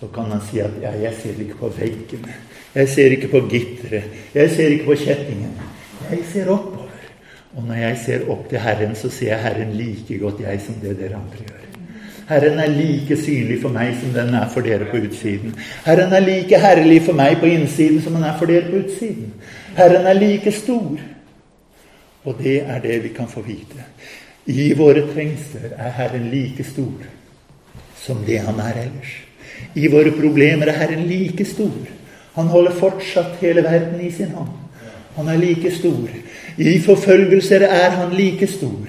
[0.00, 2.34] så kan han si at ja, 'jeg ser ikke på veggene',
[2.74, 5.56] 'jeg ser ikke på gitteret', 'jeg ser ikke på kjettingen'.
[6.10, 6.88] Jeg ser oppover.
[7.56, 10.74] Og når jeg ser opp til Herren, så ser jeg Herren like godt, jeg, som
[10.74, 11.62] det dere andre gjør.
[12.28, 15.54] Herren er like synlig for meg som den er for dere på utsiden.
[15.84, 19.34] Herren er like herlig for meg på innsiden som han er for dere på utsiden.
[19.76, 21.00] Herren er like stor.
[22.24, 23.86] Og det er det vi kan få vite.
[24.46, 27.04] I våre trengsler er Herren like stor
[28.02, 29.12] som det han er ellers.
[29.74, 31.86] I våre problemer er Herren like stor.
[32.34, 34.50] Han holder fortsatt hele verden i sin hånd.
[35.16, 36.08] Han er like stor.
[36.58, 38.88] I forfølgelser er han like stor.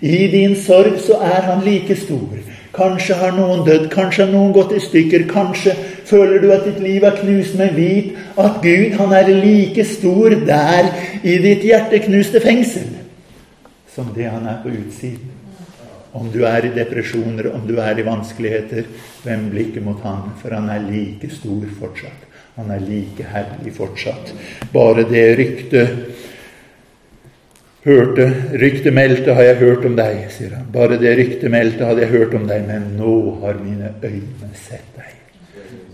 [0.00, 2.38] I din sorg så er han like stor.
[2.74, 5.76] Kanskje har noen dødd, kanskje har noen gått i stykker, kanskje
[6.08, 10.34] føler du at ditt liv er knust, men vit at Gud, han er like stor
[10.48, 10.90] der
[11.22, 12.90] i ditt hjerteknuste fengsel
[13.94, 15.30] som det han er på utsiden.
[16.14, 18.86] Om du er i depresjoner, om du er i vanskeligheter,
[19.24, 22.28] hvem blikket mot han, for han er like stor fortsatt.
[22.54, 24.30] Han er like herlig fortsatt.
[24.72, 25.96] Bare det ryktet
[27.84, 28.26] hørte,
[28.60, 30.66] ryktet meldte, har jeg hørt om deg, sier han.
[30.72, 34.96] Bare det ryktet meldte, hadde jeg hørt om deg, men nå har mine øyne sett
[34.96, 35.12] deg.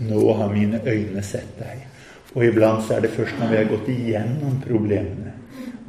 [0.07, 1.85] Nå har mine øyne sett deg.
[2.31, 5.33] Og iblant så er det først når vi har gått igjennom problemene,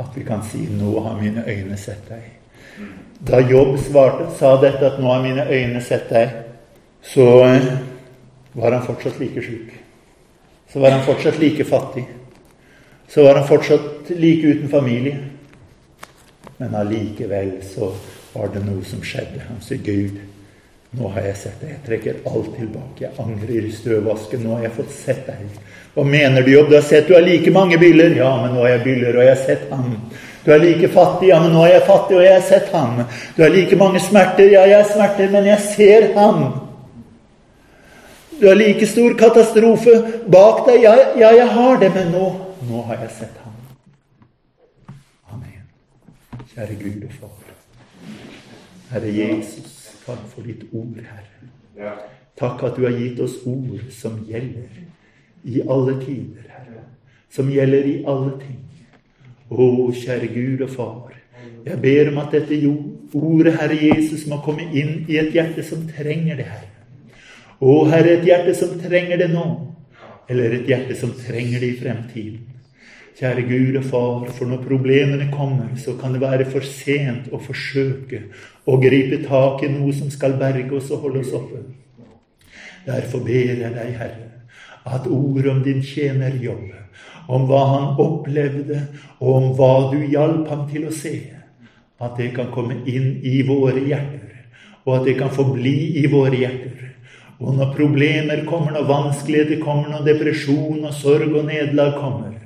[0.03, 2.31] at vi kan si 'Nå har mine øyne sett deg'.
[3.27, 6.31] Da Jobb svarte, sa dette at 'nå har mine øyne sett deg',
[7.03, 7.79] så eh,
[8.55, 9.71] var han fortsatt like sjuk.
[10.73, 12.07] Så var han fortsatt like fattig.
[13.09, 15.19] Så var han fortsatt like uten familie.
[16.63, 17.91] Men allikevel så
[18.33, 19.43] var det noe som skjedde.
[19.49, 20.21] Han sier, 'Gud,
[20.93, 21.69] Nå har jeg sett deg.
[21.71, 23.01] Jeg trekker alt tilbake.
[23.01, 24.43] Jeg angrer i støvvasken.
[24.45, 25.47] Nå har jeg fått sett deg.
[25.95, 26.69] Hva mener du, Jobb?
[26.69, 28.13] Du har sett du har like mange byller.
[28.19, 29.95] Ja, men nå har jeg byller, og jeg har sett ham.
[30.45, 31.31] Du er like fattig.
[31.31, 33.01] Ja, men nå er jeg fattig, og jeg har sett ham.
[33.37, 34.53] Du har like mange smerter.
[34.53, 36.45] Ja, jeg har smerter, men jeg ser ham.
[38.37, 39.97] Du har like stor katastrofe
[40.29, 40.83] bak deg.
[40.85, 42.29] Ja, ja jeg har det, men nå,
[42.69, 43.57] nå har jeg sett ham.
[45.33, 45.65] Amen.
[46.53, 47.53] Kjære Gud og Far.
[48.91, 49.79] Herre Jesus.
[50.07, 51.95] Takk for ditt ord, Herre.
[52.37, 54.83] Takk at du har gitt oss ord som gjelder
[55.49, 56.85] i alle tider, Herre.
[57.33, 58.61] Som gjelder i alle ting.
[59.49, 59.65] Å,
[59.97, 61.17] kjære Gud og Far.
[61.65, 62.61] Jeg ber om at dette
[63.15, 66.71] ordet, Herre Jesus, må komme inn i et hjerte som trenger det, Herre.
[67.63, 69.47] Å, Herre, et hjerte som trenger det nå.
[70.29, 72.52] Eller et hjerte som trenger det i fremtiden.
[73.13, 77.41] Kjære Gud og Far, for når problemene kommer, så kan det være for sent å
[77.43, 78.23] forsøke
[78.65, 81.61] å gripe tak i noe som skal berge oss og holde oss oppe.
[82.87, 84.31] Derfor ber jeg deg, Herre,
[84.89, 86.73] at ordet om din tjener Jobb,
[87.29, 88.81] om hva han opplevde,
[89.21, 91.15] og om hva du hjalp ham til å se,
[92.03, 94.41] at det kan komme inn i våre hjerter,
[94.83, 96.89] og at det kan få bli i våre hjerter.
[97.43, 102.42] Og når problemer kommer, når vanskeligheter kommer, når depresjon og sorg og nederlag kommer,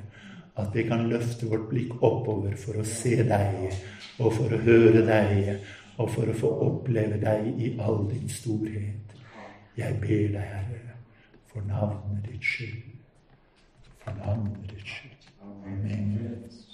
[0.57, 3.67] at vi kan løfte vårt blikk oppover for å se deg
[4.17, 5.51] og for å høre deg
[5.97, 9.17] og for å få oppleve deg i all din storhet.
[9.77, 10.95] Jeg ber deg, Herre,
[11.51, 12.95] for navnet ditt skyld.
[14.01, 15.29] For navnet ditt skyld.
[15.67, 16.66] Amen.